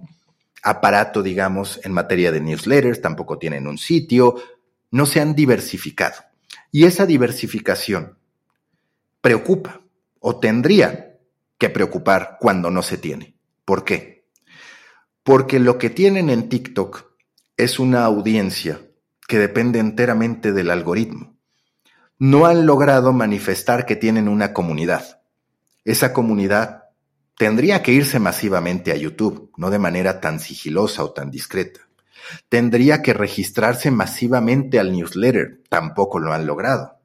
aparato, 0.64 1.22
digamos, 1.22 1.80
en 1.84 1.92
materia 1.92 2.32
de 2.32 2.42
newsletters, 2.42 3.02
tampoco 3.02 3.38
tienen 3.38 3.68
un 3.68 3.78
sitio, 3.78 4.36
no 4.92 5.06
se 5.06 5.22
han 5.22 5.36
diversificado. 5.36 6.16
Y 6.72 6.86
esa 6.86 7.06
diversificación 7.06 8.18
preocupa 9.22 9.82
o 10.20 10.40
tendría 10.40 11.20
que 11.58 11.70
preocupar 11.70 12.38
cuando 12.40 12.72
no 12.72 12.82
se 12.82 12.98
tiene. 12.98 13.36
¿Por 13.64 13.84
qué? 13.84 14.26
Porque 15.24 15.60
lo 15.60 15.78
que 15.78 15.90
tienen 15.90 16.30
en 16.30 16.50
TikTok 16.50 17.15
es 17.58 17.80
una 17.80 18.06
audiencia 18.06 18.82
que 19.28 19.40
depende 19.40 19.80
enteramente 19.80 20.54
del 20.54 20.70
algoritmo. 20.70 21.36
No 22.18 22.46
han 22.46 22.66
logrado 22.66 23.14
manifestar 23.14 23.86
que 23.86 23.96
tienen 23.96 24.28
una 24.28 24.54
comunidad 24.54 25.16
esa 25.86 26.14
comunidad 26.14 26.86
tendría 27.38 27.84
que 27.84 27.92
irse 27.92 28.20
masivamente 28.20 28.92
a 28.92 28.96
YouTube, 28.96 29.52
no 29.56 29.70
de 29.70 29.78
manera 29.78 30.20
tan 30.20 30.40
sigilosa 30.40 31.04
o 31.04 31.14
tan 31.14 31.30
discreta. 31.30 31.82
Tendría 32.50 33.04
que 33.04 33.14
registrarse 33.14 33.92
masivamente 33.92 34.80
al 34.80 34.92
newsletter, 34.92 35.62
tampoco 35.70 36.18
lo 36.18 36.34
han 36.34 36.48
logrado. 36.48 36.98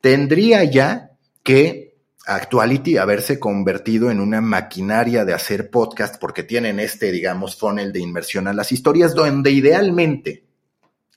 Tendría 0.00 0.62
ya 0.62 1.10
que 1.42 1.91
Actuality 2.26 2.98
haberse 2.98 3.40
convertido 3.40 4.10
en 4.10 4.20
una 4.20 4.40
maquinaria 4.40 5.24
de 5.24 5.34
hacer 5.34 5.70
podcast 5.70 6.20
porque 6.20 6.42
tienen 6.42 6.78
este, 6.78 7.10
digamos, 7.10 7.56
funnel 7.56 7.92
de 7.92 8.00
inmersión 8.00 8.46
a 8.46 8.52
las 8.52 8.70
historias 8.70 9.14
donde 9.14 9.50
idealmente 9.50 10.44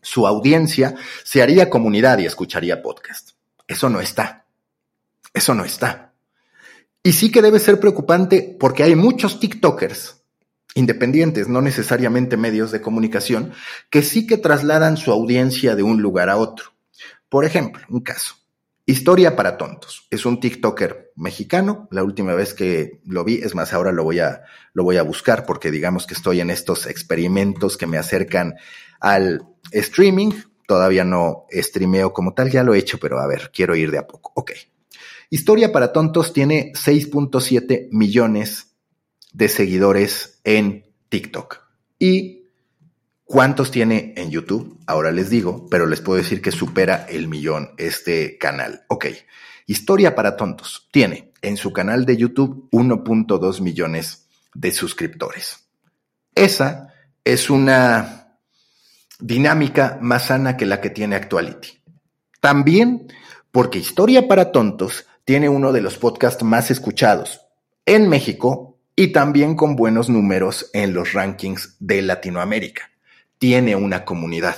su 0.01 0.25
audiencia 0.25 0.95
se 1.23 1.41
haría 1.41 1.69
comunidad 1.69 2.19
y 2.19 2.25
escucharía 2.25 2.81
podcast. 2.81 3.31
Eso 3.67 3.89
no 3.89 3.99
está. 3.99 4.45
Eso 5.33 5.53
no 5.53 5.65
está. 5.65 6.13
Y 7.03 7.11
sí 7.13 7.31
que 7.31 7.41
debe 7.41 7.59
ser 7.59 7.79
preocupante 7.79 8.55
porque 8.59 8.83
hay 8.83 8.95
muchos 8.95 9.39
TikTokers 9.39 10.21
independientes, 10.75 11.47
no 11.47 11.61
necesariamente 11.61 12.37
medios 12.37 12.71
de 12.71 12.81
comunicación, 12.81 13.53
que 13.89 14.01
sí 14.01 14.27
que 14.27 14.37
trasladan 14.37 14.97
su 14.97 15.11
audiencia 15.11 15.75
de 15.75 15.83
un 15.83 16.01
lugar 16.01 16.29
a 16.29 16.37
otro. 16.37 16.73
Por 17.29 17.45
ejemplo, 17.45 17.83
un 17.89 18.01
caso. 18.01 18.35
Historia 18.87 19.35
para 19.35 19.57
tontos. 19.57 20.05
Es 20.11 20.27
un 20.27 20.39
TikToker 20.39 21.11
mexicano. 21.15 21.87
La 21.89 22.03
última 22.03 22.35
vez 22.35 22.53
que 22.53 23.01
lo 23.05 23.23
vi, 23.23 23.35
es 23.35 23.55
más, 23.55 23.73
ahora 23.73 23.91
lo 23.91 24.03
voy 24.03 24.19
a, 24.19 24.43
lo 24.73 24.83
voy 24.83 24.97
a 24.97 25.03
buscar 25.03 25.43
porque 25.45 25.71
digamos 25.71 26.05
que 26.05 26.13
estoy 26.13 26.39
en 26.39 26.51
estos 26.51 26.85
experimentos 26.85 27.77
que 27.77 27.87
me 27.87 27.97
acercan 27.97 28.55
al 28.99 29.47
streaming. 29.71 30.33
Todavía 30.67 31.03
no 31.03 31.47
streameo 31.51 32.13
como 32.13 32.35
tal, 32.35 32.51
ya 32.51 32.63
lo 32.63 32.75
he 32.75 32.77
hecho, 32.77 32.99
pero 32.99 33.19
a 33.19 33.25
ver, 33.25 33.49
quiero 33.51 33.75
ir 33.75 33.89
de 33.89 33.97
a 33.97 34.05
poco. 34.05 34.31
Ok. 34.35 34.51
Historia 35.31 35.71
para 35.71 35.91
Tontos 35.91 36.31
tiene 36.31 36.71
6.7 36.73 37.87
millones 37.91 38.75
de 39.33 39.49
seguidores 39.49 40.41
en 40.43 40.85
TikTok. 41.09 41.59
¿Y 41.97 42.44
cuántos 43.25 43.71
tiene 43.71 44.13
en 44.15 44.31
YouTube? 44.31 44.79
Ahora 44.87 45.11
les 45.11 45.29
digo, 45.29 45.67
pero 45.69 45.85
les 45.85 45.99
puedo 45.99 46.17
decir 46.17 46.41
que 46.41 46.51
supera 46.51 47.05
el 47.09 47.27
millón 47.27 47.71
este 47.77 48.37
canal. 48.37 48.85
Ok, 48.87 49.07
Historia 49.67 50.15
para 50.15 50.37
Tontos 50.37 50.87
tiene 50.91 51.33
en 51.41 51.57
su 51.57 51.73
canal 51.73 52.05
de 52.05 52.17
YouTube 52.17 52.69
1.2 52.71 53.61
millones 53.61 54.27
de 54.53 54.71
suscriptores. 54.71 55.67
Esa 56.35 56.93
es 57.23 57.49
una 57.49 58.37
dinámica 59.19 59.97
más 60.01 60.25
sana 60.25 60.55
que 60.55 60.65
la 60.65 60.81
que 60.81 60.91
tiene 60.91 61.15
Actuality. 61.15 61.81
También 62.39 63.07
porque 63.51 63.79
Historia 63.79 64.27
para 64.27 64.51
Tontos 64.51 65.07
tiene 65.23 65.49
uno 65.49 65.71
de 65.71 65.81
los 65.81 65.97
podcasts 65.97 66.43
más 66.43 66.69
escuchados 66.69 67.41
en 67.85 68.07
México 68.07 68.77
y 68.95 69.07
también 69.07 69.55
con 69.55 69.75
buenos 69.75 70.09
números 70.09 70.69
en 70.73 70.93
los 70.93 71.13
rankings 71.13 71.75
de 71.79 72.01
Latinoamérica. 72.01 72.91
Tiene 73.37 73.75
una 73.75 74.05
comunidad. 74.05 74.57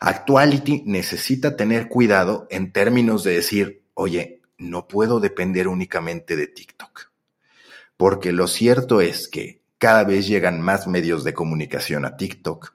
Actuality 0.00 0.82
necesita 0.86 1.56
tener 1.56 1.88
cuidado 1.88 2.46
en 2.50 2.72
términos 2.72 3.24
de 3.24 3.34
decir, 3.34 3.82
oye, 3.94 4.42
no 4.58 4.88
puedo 4.88 5.20
depender 5.20 5.68
únicamente 5.68 6.36
de 6.36 6.46
TikTok. 6.46 7.10
Porque 7.96 8.32
lo 8.32 8.46
cierto 8.46 9.00
es 9.00 9.28
que 9.28 9.62
cada 9.78 10.04
vez 10.04 10.26
llegan 10.26 10.60
más 10.60 10.86
medios 10.86 11.24
de 11.24 11.34
comunicación 11.34 12.04
a 12.04 12.16
TikTok. 12.16 12.74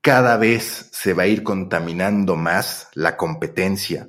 Cada 0.00 0.36
vez 0.36 0.88
se 0.92 1.12
va 1.14 1.24
a 1.24 1.28
ir 1.28 1.44
contaminando 1.44 2.34
más 2.34 2.88
la 2.94 3.16
competencia 3.16 4.08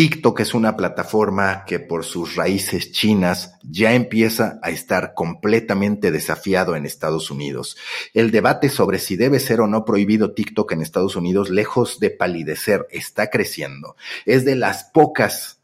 TikTok 0.00 0.40
es 0.40 0.54
una 0.54 0.78
plataforma 0.78 1.66
que 1.66 1.78
por 1.78 2.06
sus 2.06 2.34
raíces 2.34 2.90
chinas 2.90 3.58
ya 3.62 3.92
empieza 3.92 4.58
a 4.62 4.70
estar 4.70 5.12
completamente 5.12 6.10
desafiado 6.10 6.74
en 6.74 6.86
Estados 6.86 7.30
Unidos. 7.30 7.76
El 8.14 8.30
debate 8.30 8.70
sobre 8.70 8.98
si 8.98 9.16
debe 9.16 9.38
ser 9.40 9.60
o 9.60 9.66
no 9.66 9.84
prohibido 9.84 10.32
TikTok 10.32 10.72
en 10.72 10.80
Estados 10.80 11.16
Unidos, 11.16 11.50
lejos 11.50 12.00
de 12.00 12.08
palidecer, 12.08 12.86
está 12.90 13.28
creciendo. 13.28 13.94
Es 14.24 14.46
de 14.46 14.56
las 14.56 14.84
pocas 14.84 15.60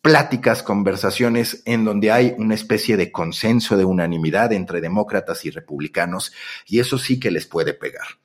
pláticas, 0.00 0.62
conversaciones 0.62 1.64
en 1.64 1.84
donde 1.84 2.12
hay 2.12 2.36
una 2.38 2.54
especie 2.54 2.96
de 2.96 3.10
consenso, 3.10 3.76
de 3.76 3.84
unanimidad 3.84 4.52
entre 4.52 4.80
demócratas 4.80 5.44
y 5.44 5.50
republicanos, 5.50 6.32
y 6.68 6.78
eso 6.78 6.98
sí 6.98 7.18
que 7.18 7.32
les 7.32 7.46
puede 7.46 7.74
pegar. 7.74 8.21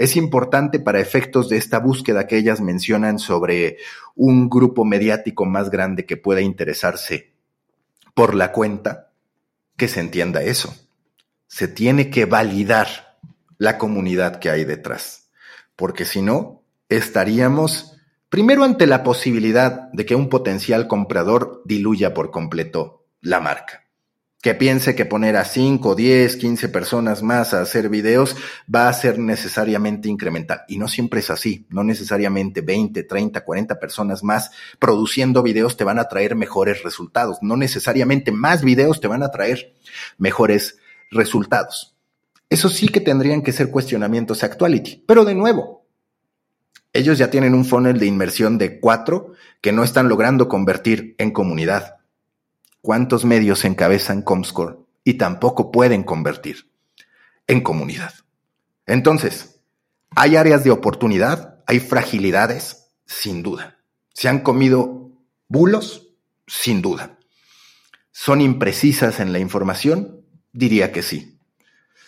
Es 0.00 0.16
importante 0.16 0.80
para 0.80 0.98
efectos 0.98 1.50
de 1.50 1.58
esta 1.58 1.78
búsqueda 1.78 2.26
que 2.26 2.38
ellas 2.38 2.62
mencionan 2.62 3.18
sobre 3.18 3.76
un 4.16 4.48
grupo 4.48 4.86
mediático 4.86 5.44
más 5.44 5.68
grande 5.68 6.06
que 6.06 6.16
pueda 6.16 6.40
interesarse 6.40 7.34
por 8.14 8.34
la 8.34 8.50
cuenta, 8.50 9.10
que 9.76 9.88
se 9.88 10.00
entienda 10.00 10.42
eso. 10.42 10.74
Se 11.48 11.68
tiene 11.68 12.08
que 12.08 12.24
validar 12.24 13.18
la 13.58 13.76
comunidad 13.76 14.38
que 14.38 14.48
hay 14.48 14.64
detrás, 14.64 15.28
porque 15.76 16.06
si 16.06 16.22
no, 16.22 16.62
estaríamos 16.88 17.94
primero 18.30 18.64
ante 18.64 18.86
la 18.86 19.02
posibilidad 19.02 19.92
de 19.92 20.06
que 20.06 20.14
un 20.14 20.30
potencial 20.30 20.88
comprador 20.88 21.60
diluya 21.66 22.14
por 22.14 22.30
completo 22.30 23.04
la 23.20 23.40
marca 23.40 23.89
que 24.40 24.54
piense 24.54 24.94
que 24.94 25.04
poner 25.04 25.36
a 25.36 25.44
5, 25.44 25.94
10, 25.94 26.36
15 26.36 26.68
personas 26.70 27.22
más 27.22 27.52
a 27.52 27.60
hacer 27.60 27.90
videos 27.90 28.36
va 28.74 28.88
a 28.88 28.92
ser 28.92 29.18
necesariamente 29.18 30.08
incremental. 30.08 30.62
Y 30.66 30.78
no 30.78 30.88
siempre 30.88 31.20
es 31.20 31.28
así. 31.30 31.66
No 31.68 31.84
necesariamente 31.84 32.62
20, 32.62 33.02
30, 33.02 33.44
40 33.44 33.78
personas 33.78 34.22
más 34.22 34.50
produciendo 34.78 35.42
videos 35.42 35.76
te 35.76 35.84
van 35.84 35.98
a 35.98 36.08
traer 36.08 36.36
mejores 36.36 36.82
resultados. 36.82 37.38
No 37.42 37.56
necesariamente 37.56 38.32
más 38.32 38.64
videos 38.64 39.00
te 39.00 39.08
van 39.08 39.22
a 39.22 39.30
traer 39.30 39.74
mejores 40.16 40.78
resultados. 41.10 41.94
Eso 42.48 42.70
sí 42.70 42.88
que 42.88 43.00
tendrían 43.00 43.42
que 43.42 43.52
ser 43.52 43.70
cuestionamientos 43.70 44.42
actuality. 44.42 45.04
Pero 45.06 45.26
de 45.26 45.34
nuevo, 45.34 45.84
ellos 46.94 47.18
ya 47.18 47.30
tienen 47.30 47.54
un 47.54 47.66
funnel 47.66 48.00
de 48.00 48.06
inversión 48.06 48.56
de 48.56 48.80
cuatro 48.80 49.34
que 49.60 49.70
no 49.70 49.84
están 49.84 50.08
logrando 50.08 50.48
convertir 50.48 51.14
en 51.18 51.30
comunidad 51.30 51.99
cuántos 52.82 53.24
medios 53.24 53.64
encabezan 53.64 54.22
Comscore 54.22 54.78
y 55.04 55.14
tampoco 55.14 55.70
pueden 55.70 56.02
convertir 56.02 56.70
en 57.46 57.60
comunidad. 57.60 58.12
Entonces, 58.86 59.60
¿hay 60.14 60.36
áreas 60.36 60.64
de 60.64 60.70
oportunidad? 60.70 61.62
¿Hay 61.66 61.80
fragilidades? 61.80 62.88
Sin 63.06 63.42
duda. 63.42 63.78
¿Se 64.14 64.28
han 64.28 64.40
comido 64.40 65.12
bulos? 65.48 66.14
Sin 66.46 66.82
duda. 66.82 67.18
¿Son 68.12 68.40
imprecisas 68.40 69.20
en 69.20 69.32
la 69.32 69.38
información? 69.38 70.24
Diría 70.52 70.92
que 70.92 71.02
sí. 71.02 71.38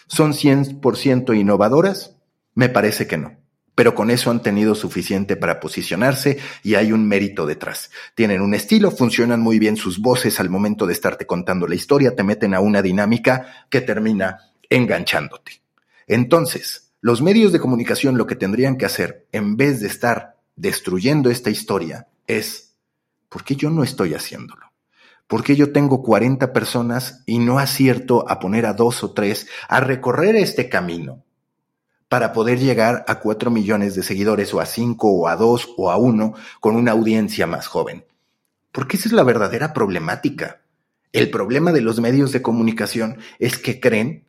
¿Son 0.06 0.32
100% 0.32 1.38
innovadoras? 1.38 2.16
Me 2.54 2.68
parece 2.68 3.06
que 3.06 3.16
no. 3.16 3.41
Pero 3.74 3.94
con 3.94 4.10
eso 4.10 4.30
han 4.30 4.42
tenido 4.42 4.74
suficiente 4.74 5.36
para 5.36 5.58
posicionarse 5.58 6.38
y 6.62 6.74
hay 6.74 6.92
un 6.92 7.08
mérito 7.08 7.46
detrás. 7.46 7.90
Tienen 8.14 8.42
un 8.42 8.54
estilo, 8.54 8.90
funcionan 8.90 9.40
muy 9.40 9.58
bien 9.58 9.76
sus 9.76 9.98
voces 9.98 10.40
al 10.40 10.50
momento 10.50 10.86
de 10.86 10.92
estarte 10.92 11.26
contando 11.26 11.66
la 11.66 11.74
historia, 11.74 12.14
te 12.14 12.22
meten 12.22 12.54
a 12.54 12.60
una 12.60 12.82
dinámica 12.82 13.66
que 13.70 13.80
termina 13.80 14.52
enganchándote. 14.68 15.62
Entonces, 16.06 16.92
los 17.00 17.22
medios 17.22 17.52
de 17.52 17.60
comunicación 17.60 18.18
lo 18.18 18.26
que 18.26 18.36
tendrían 18.36 18.76
que 18.76 18.86
hacer, 18.86 19.26
en 19.32 19.56
vez 19.56 19.80
de 19.80 19.88
estar 19.88 20.36
destruyendo 20.54 21.30
esta 21.30 21.50
historia, 21.50 22.08
es, 22.26 22.74
¿por 23.28 23.42
qué 23.44 23.56
yo 23.56 23.70
no 23.70 23.82
estoy 23.82 24.14
haciéndolo? 24.14 24.72
¿Por 25.26 25.42
qué 25.42 25.56
yo 25.56 25.72
tengo 25.72 26.02
40 26.02 26.52
personas 26.52 27.22
y 27.24 27.38
no 27.38 27.58
acierto 27.58 28.28
a 28.28 28.38
poner 28.38 28.66
a 28.66 28.74
dos 28.74 29.02
o 29.02 29.12
tres 29.12 29.48
a 29.66 29.80
recorrer 29.80 30.36
este 30.36 30.68
camino 30.68 31.24
para 32.12 32.34
poder 32.34 32.58
llegar 32.58 33.06
a 33.08 33.20
4 33.20 33.50
millones 33.50 33.94
de 33.94 34.02
seguidores 34.02 34.52
o 34.52 34.60
a 34.60 34.66
5 34.66 35.08
o 35.08 35.28
a 35.28 35.36
2 35.36 35.70
o 35.78 35.90
a 35.90 35.96
1 35.96 36.34
con 36.60 36.76
una 36.76 36.92
audiencia 36.92 37.46
más 37.46 37.68
joven? 37.68 38.04
Porque 38.70 38.98
esa 38.98 39.08
es 39.08 39.12
la 39.12 39.22
verdadera 39.22 39.72
problemática. 39.72 40.60
El 41.12 41.30
problema 41.30 41.72
de 41.72 41.80
los 41.80 42.00
medios 42.00 42.30
de 42.32 42.42
comunicación 42.42 43.16
es 43.38 43.56
que 43.56 43.80
creen 43.80 44.26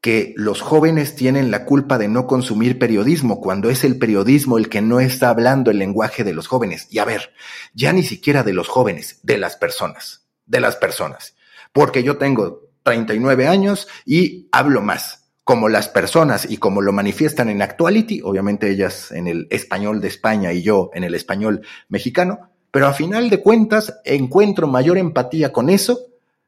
que 0.00 0.32
los 0.38 0.62
jóvenes 0.62 1.14
tienen 1.14 1.50
la 1.50 1.66
culpa 1.66 1.98
de 1.98 2.08
no 2.08 2.26
consumir 2.26 2.78
periodismo 2.78 3.42
cuando 3.42 3.68
es 3.68 3.84
el 3.84 3.98
periodismo 3.98 4.56
el 4.56 4.70
que 4.70 4.80
no 4.80 5.00
está 5.00 5.28
hablando 5.28 5.70
el 5.70 5.76
lenguaje 5.78 6.24
de 6.24 6.32
los 6.32 6.46
jóvenes. 6.46 6.88
Y 6.90 7.00
a 7.00 7.04
ver, 7.04 7.34
ya 7.74 7.92
ni 7.92 8.02
siquiera 8.02 8.44
de 8.44 8.54
los 8.54 8.68
jóvenes, 8.68 9.20
de 9.22 9.36
las 9.36 9.56
personas 9.56 10.26
de 10.46 10.60
las 10.60 10.76
personas. 10.76 11.34
Porque 11.72 12.02
yo 12.02 12.16
tengo 12.16 12.70
39 12.84 13.46
años 13.46 13.88
y 14.06 14.48
hablo 14.52 14.80
más 14.80 15.25
como 15.46 15.68
las 15.68 15.88
personas 15.88 16.50
y 16.50 16.56
como 16.56 16.82
lo 16.82 16.92
manifiestan 16.92 17.48
en 17.50 17.62
Actuality, 17.62 18.20
obviamente 18.24 18.68
ellas 18.68 19.12
en 19.12 19.28
el 19.28 19.46
español 19.50 20.00
de 20.00 20.08
España 20.08 20.52
y 20.52 20.60
yo 20.60 20.90
en 20.92 21.04
el 21.04 21.14
español 21.14 21.64
mexicano, 21.88 22.50
pero 22.72 22.88
a 22.88 22.92
final 22.92 23.30
de 23.30 23.40
cuentas 23.42 23.94
encuentro 24.04 24.66
mayor 24.66 24.98
empatía 24.98 25.52
con 25.52 25.70
eso 25.70 26.00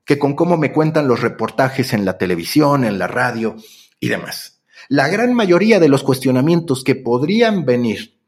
que 0.04 0.18
con 0.18 0.34
cómo 0.34 0.56
me 0.56 0.72
cuentan 0.72 1.06
los 1.06 1.20
reportajes 1.20 1.92
en 1.92 2.04
la 2.04 2.18
televisión, 2.18 2.82
en 2.82 2.98
la 2.98 3.06
radio 3.06 3.54
y 4.00 4.08
demás. 4.08 4.62
La 4.88 5.06
gran 5.06 5.32
mayoría 5.32 5.78
de 5.78 5.88
los 5.88 6.02
cuestionamientos 6.02 6.82
que 6.82 6.96
podrían 6.96 7.64
venir 7.64 8.18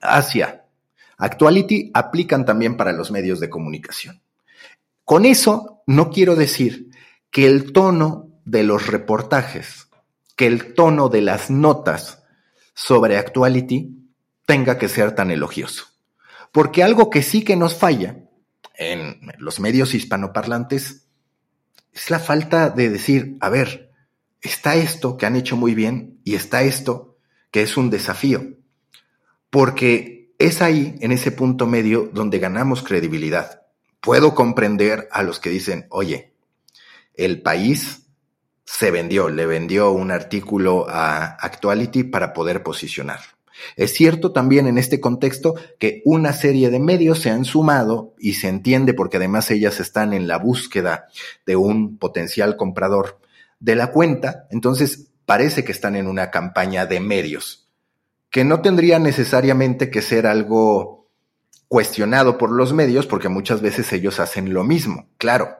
hacia 0.00 0.64
Actuality 1.18 1.90
aplican 1.92 2.46
también 2.46 2.78
para 2.78 2.92
los 2.92 3.10
medios 3.10 3.38
de 3.38 3.50
comunicación. 3.50 4.22
Con 5.04 5.26
eso 5.26 5.82
no 5.86 6.08
quiero 6.08 6.36
decir 6.36 6.88
que 7.30 7.46
el 7.46 7.74
tono 7.74 8.30
de 8.46 8.62
los 8.62 8.86
reportajes, 8.86 9.89
que 10.40 10.46
el 10.46 10.72
tono 10.72 11.10
de 11.10 11.20
las 11.20 11.50
notas 11.50 12.22
sobre 12.72 13.18
Actuality 13.18 13.90
tenga 14.46 14.78
que 14.78 14.88
ser 14.88 15.14
tan 15.14 15.30
elogioso. 15.30 15.84
Porque 16.50 16.82
algo 16.82 17.10
que 17.10 17.22
sí 17.22 17.44
que 17.44 17.56
nos 17.56 17.74
falla 17.74 18.16
en 18.74 19.20
los 19.36 19.60
medios 19.60 19.92
hispanoparlantes 19.92 21.06
es 21.92 22.08
la 22.08 22.20
falta 22.20 22.70
de 22.70 22.88
decir, 22.88 23.36
a 23.40 23.50
ver, 23.50 23.92
está 24.40 24.76
esto 24.76 25.18
que 25.18 25.26
han 25.26 25.36
hecho 25.36 25.58
muy 25.58 25.74
bien 25.74 26.22
y 26.24 26.36
está 26.36 26.62
esto 26.62 27.18
que 27.50 27.60
es 27.60 27.76
un 27.76 27.90
desafío. 27.90 28.56
Porque 29.50 30.32
es 30.38 30.62
ahí, 30.62 30.96
en 31.00 31.12
ese 31.12 31.32
punto 31.32 31.66
medio, 31.66 32.08
donde 32.14 32.38
ganamos 32.38 32.82
credibilidad 32.82 33.60
puedo 34.00 34.34
comprender 34.34 35.06
a 35.12 35.22
los 35.22 35.38
que 35.38 35.50
dicen, 35.50 35.86
oye, 35.90 36.32
el 37.12 37.42
país 37.42 38.06
se 38.72 38.92
vendió, 38.92 39.28
le 39.28 39.46
vendió 39.46 39.90
un 39.90 40.12
artículo 40.12 40.86
a 40.88 41.24
Actuality 41.40 42.04
para 42.04 42.32
poder 42.32 42.62
posicionar. 42.62 43.18
Es 43.76 43.92
cierto 43.94 44.30
también 44.30 44.68
en 44.68 44.78
este 44.78 45.00
contexto 45.00 45.56
que 45.78 46.02
una 46.04 46.32
serie 46.32 46.70
de 46.70 46.78
medios 46.78 47.18
se 47.18 47.30
han 47.30 47.44
sumado 47.44 48.14
y 48.18 48.34
se 48.34 48.48
entiende 48.48 48.94
porque 48.94 49.16
además 49.16 49.50
ellas 49.50 49.80
están 49.80 50.12
en 50.12 50.28
la 50.28 50.38
búsqueda 50.38 51.08
de 51.44 51.56
un 51.56 51.98
potencial 51.98 52.56
comprador 52.56 53.18
de 53.58 53.74
la 53.74 53.90
cuenta, 53.90 54.46
entonces 54.50 55.08
parece 55.26 55.64
que 55.64 55.72
están 55.72 55.96
en 55.96 56.06
una 56.06 56.30
campaña 56.30 56.86
de 56.86 57.00
medios, 57.00 57.68
que 58.30 58.44
no 58.44 58.62
tendría 58.62 59.00
necesariamente 59.00 59.90
que 59.90 60.00
ser 60.00 60.28
algo 60.28 61.08
cuestionado 61.66 62.38
por 62.38 62.52
los 62.52 62.72
medios 62.72 63.06
porque 63.06 63.28
muchas 63.28 63.60
veces 63.60 63.92
ellos 63.92 64.20
hacen 64.20 64.54
lo 64.54 64.62
mismo. 64.62 65.08
Claro, 65.18 65.59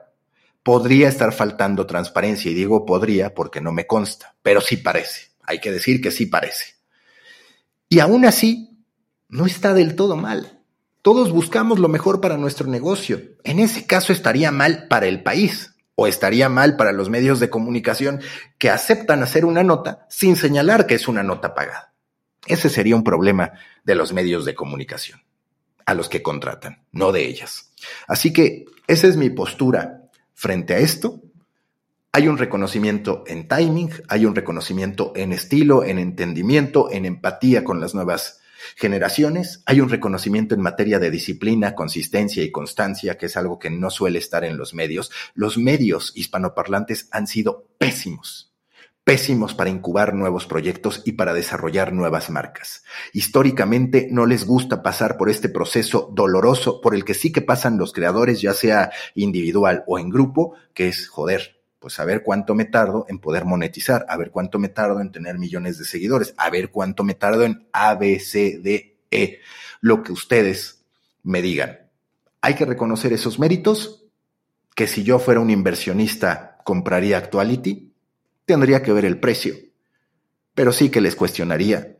podría 0.63 1.07
estar 1.07 1.33
faltando 1.33 1.85
transparencia 1.85 2.51
y 2.51 2.53
digo 2.53 2.85
podría 2.85 3.33
porque 3.33 3.61
no 3.61 3.71
me 3.71 3.87
consta, 3.87 4.35
pero 4.41 4.61
sí 4.61 4.77
parece. 4.77 5.31
Hay 5.43 5.59
que 5.59 5.71
decir 5.71 6.01
que 6.01 6.11
sí 6.11 6.27
parece. 6.27 6.75
Y 7.89 7.99
aún 7.99 8.25
así, 8.25 8.85
no 9.27 9.45
está 9.45 9.73
del 9.73 9.95
todo 9.95 10.15
mal. 10.15 10.59
Todos 11.01 11.31
buscamos 11.31 11.79
lo 11.79 11.87
mejor 11.87 12.21
para 12.21 12.37
nuestro 12.37 12.67
negocio. 12.67 13.21
En 13.43 13.59
ese 13.59 13.87
caso 13.87 14.13
estaría 14.13 14.51
mal 14.51 14.87
para 14.87 15.07
el 15.07 15.23
país 15.23 15.75
o 15.95 16.07
estaría 16.07 16.47
mal 16.47 16.77
para 16.77 16.91
los 16.91 17.09
medios 17.09 17.39
de 17.39 17.49
comunicación 17.49 18.21
que 18.57 18.69
aceptan 18.69 19.23
hacer 19.23 19.45
una 19.45 19.63
nota 19.63 20.05
sin 20.09 20.35
señalar 20.35 20.85
que 20.85 20.95
es 20.95 21.07
una 21.07 21.23
nota 21.23 21.55
pagada. 21.55 21.93
Ese 22.45 22.69
sería 22.69 22.95
un 22.95 23.03
problema 23.03 23.53
de 23.83 23.95
los 23.95 24.13
medios 24.13 24.45
de 24.45 24.55
comunicación 24.55 25.21
a 25.85 25.93
los 25.93 26.07
que 26.07 26.21
contratan, 26.21 26.83
no 26.91 27.11
de 27.11 27.25
ellas. 27.25 27.71
Así 28.07 28.31
que 28.31 28.65
esa 28.87 29.07
es 29.07 29.17
mi 29.17 29.29
postura 29.29 30.00
frente 30.41 30.73
a 30.73 30.79
esto. 30.79 31.21
Hay 32.11 32.27
un 32.27 32.39
reconocimiento 32.39 33.23
en 33.27 33.47
timing, 33.47 33.91
hay 34.07 34.25
un 34.25 34.33
reconocimiento 34.33 35.13
en 35.15 35.33
estilo, 35.33 35.83
en 35.83 35.99
entendimiento, 35.99 36.91
en 36.91 37.05
empatía 37.05 37.63
con 37.63 37.79
las 37.79 37.93
nuevas 37.93 38.39
generaciones, 38.75 39.61
hay 39.67 39.81
un 39.81 39.89
reconocimiento 39.89 40.55
en 40.55 40.61
materia 40.61 40.97
de 40.97 41.11
disciplina, 41.11 41.75
consistencia 41.75 42.43
y 42.43 42.51
constancia, 42.51 43.19
que 43.19 43.27
es 43.27 43.37
algo 43.37 43.59
que 43.59 43.69
no 43.69 43.91
suele 43.91 44.17
estar 44.17 44.43
en 44.43 44.57
los 44.57 44.73
medios. 44.73 45.11
Los 45.35 45.59
medios 45.59 46.11
hispanoparlantes 46.15 47.07
han 47.11 47.27
sido 47.27 47.67
pésimos 47.77 48.50
pésimos 49.03 49.55
para 49.55 49.69
incubar 49.69 50.13
nuevos 50.13 50.45
proyectos 50.45 51.01
y 51.05 51.13
para 51.13 51.33
desarrollar 51.33 51.91
nuevas 51.93 52.29
marcas. 52.29 52.83
Históricamente 53.13 54.07
no 54.11 54.25
les 54.25 54.45
gusta 54.45 54.83
pasar 54.83 55.17
por 55.17 55.29
este 55.29 55.49
proceso 55.49 56.09
doloroso 56.13 56.81
por 56.81 56.93
el 56.93 57.03
que 57.03 57.13
sí 57.13 57.31
que 57.31 57.41
pasan 57.41 57.77
los 57.77 57.93
creadores, 57.93 58.41
ya 58.41 58.53
sea 58.53 58.91
individual 59.15 59.83
o 59.87 59.97
en 59.97 60.09
grupo, 60.09 60.55
que 60.73 60.87
es 60.87 61.07
joder. 61.07 61.59
Pues 61.79 61.99
a 61.99 62.05
ver 62.05 62.21
cuánto 62.21 62.53
me 62.53 62.65
tardo 62.65 63.07
en 63.09 63.17
poder 63.17 63.43
monetizar, 63.43 64.05
a 64.07 64.15
ver 64.15 64.29
cuánto 64.29 64.59
me 64.59 64.69
tardo 64.69 65.01
en 65.01 65.11
tener 65.11 65.39
millones 65.39 65.79
de 65.79 65.85
seguidores, 65.85 66.35
a 66.37 66.51
ver 66.51 66.69
cuánto 66.69 67.03
me 67.03 67.15
tardo 67.15 67.43
en 67.43 67.67
A, 67.73 67.95
B, 67.95 68.19
C, 68.19 68.59
D, 68.61 68.99
E, 69.09 69.39
lo 69.79 70.03
que 70.03 70.11
ustedes 70.11 70.83
me 71.23 71.41
digan. 71.41 71.79
Hay 72.41 72.53
que 72.53 72.65
reconocer 72.65 73.13
esos 73.13 73.39
méritos, 73.39 74.05
que 74.75 74.85
si 74.85 75.03
yo 75.03 75.17
fuera 75.17 75.39
un 75.39 75.49
inversionista 75.49 76.59
compraría 76.63 77.17
Actuality, 77.17 77.90
tendría 78.45 78.83
que 78.83 78.93
ver 78.93 79.05
el 79.05 79.19
precio, 79.19 79.55
pero 80.53 80.71
sí 80.71 80.89
que 80.89 81.01
les 81.01 81.15
cuestionaría 81.15 81.97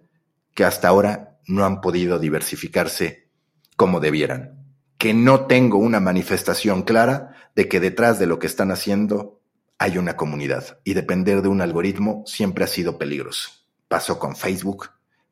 que 0.53 0.63
hasta 0.63 0.87
ahora 0.87 1.39
no 1.47 1.65
han 1.65 1.81
podido 1.81 2.19
diversificarse 2.19 3.29
como 3.75 3.99
debieran, 3.99 4.65
que 4.97 5.13
no 5.13 5.45
tengo 5.47 5.77
una 5.77 5.99
manifestación 5.99 6.83
clara 6.83 7.35
de 7.55 7.67
que 7.67 7.79
detrás 7.79 8.19
de 8.19 8.27
lo 8.27 8.39
que 8.39 8.47
están 8.47 8.71
haciendo 8.71 9.41
hay 9.77 9.97
una 9.97 10.15
comunidad 10.15 10.79
y 10.83 10.93
depender 10.93 11.41
de 11.41 11.47
un 11.47 11.61
algoritmo 11.61 12.23
siempre 12.27 12.63
ha 12.63 12.67
sido 12.67 12.97
peligroso. 12.97 13.49
Pasó 13.87 14.19
con 14.19 14.35
Facebook, 14.35 14.91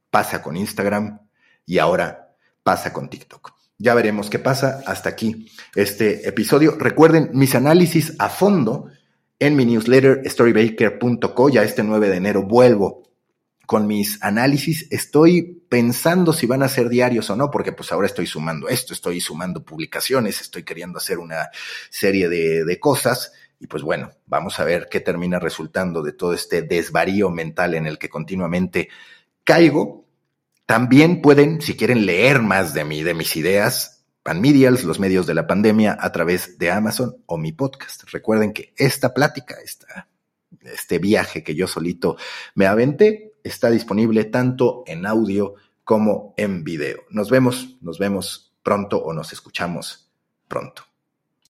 pasa 0.09 0.41
con 0.41 0.57
Instagram 0.57 1.19
y 1.65 1.77
ahora 1.77 2.33
pasa 2.63 2.91
con 2.91 3.09
TikTok. 3.09 3.53
Ya 3.77 3.93
veremos 3.93 4.29
qué 4.29 4.39
pasa. 4.39 4.81
Hasta 4.85 5.09
aquí 5.09 5.49
este 5.75 6.27
episodio. 6.27 6.75
Recuerden 6.77 7.29
mis 7.33 7.55
análisis 7.55 8.15
a 8.19 8.27
fondo 8.27 8.89
en 9.39 9.55
mi 9.55 9.65
newsletter 9.65 10.21
storybaker.co. 10.25 11.49
Ya 11.49 11.63
este 11.63 11.83
9 11.83 12.09
de 12.09 12.17
enero 12.17 12.43
vuelvo 12.43 13.03
con 13.65 13.87
mis 13.87 14.21
análisis. 14.23 14.87
Estoy 14.91 15.63
pensando 15.69 16.33
si 16.33 16.45
van 16.45 16.63
a 16.63 16.69
ser 16.69 16.89
diarios 16.89 17.29
o 17.29 17.35
no, 17.35 17.49
porque 17.49 17.71
pues 17.71 17.91
ahora 17.91 18.07
estoy 18.07 18.27
sumando 18.27 18.67
esto, 18.67 18.93
estoy 18.93 19.21
sumando 19.21 19.63
publicaciones, 19.63 20.41
estoy 20.41 20.63
queriendo 20.63 20.97
hacer 20.97 21.19
una 21.19 21.49
serie 21.89 22.27
de, 22.29 22.65
de 22.65 22.79
cosas. 22.79 23.31
Y 23.59 23.67
pues 23.67 23.83
bueno, 23.83 24.11
vamos 24.25 24.59
a 24.59 24.63
ver 24.63 24.87
qué 24.89 24.99
termina 24.99 25.37
resultando 25.39 26.01
de 26.01 26.13
todo 26.13 26.33
este 26.33 26.61
desvarío 26.61 27.29
mental 27.29 27.75
en 27.75 27.85
el 27.85 27.97
que 27.97 28.09
continuamente 28.09 28.89
caigo. 29.43 30.05
También 30.65 31.21
pueden, 31.21 31.61
si 31.61 31.75
quieren 31.75 32.05
leer 32.05 32.41
más 32.41 32.73
de 32.73 32.85
mí, 32.85 33.03
de 33.03 33.13
mis 33.13 33.35
ideas, 33.35 33.98
Medials, 34.35 34.83
los 34.83 34.99
medios 34.99 35.25
de 35.25 35.33
la 35.33 35.47
pandemia, 35.47 35.97
a 35.99 36.11
través 36.11 36.57
de 36.59 36.71
Amazon 36.71 37.17
o 37.25 37.37
mi 37.37 37.51
podcast. 37.51 38.03
Recuerden 38.11 38.53
que 38.53 38.73
esta 38.77 39.13
plática, 39.13 39.55
esta, 39.63 40.07
este 40.61 40.99
viaje 40.99 41.43
que 41.43 41.55
yo 41.55 41.67
solito 41.67 42.15
me 42.53 42.67
aventé, 42.67 43.33
está 43.43 43.69
disponible 43.71 44.25
tanto 44.25 44.83
en 44.85 45.05
audio 45.05 45.55
como 45.83 46.35
en 46.37 46.63
video. 46.63 46.99
Nos 47.09 47.31
vemos, 47.31 47.77
nos 47.81 47.97
vemos 47.97 48.53
pronto 48.61 48.97
o 48.99 49.13
nos 49.13 49.33
escuchamos 49.33 50.11
pronto. 50.47 50.88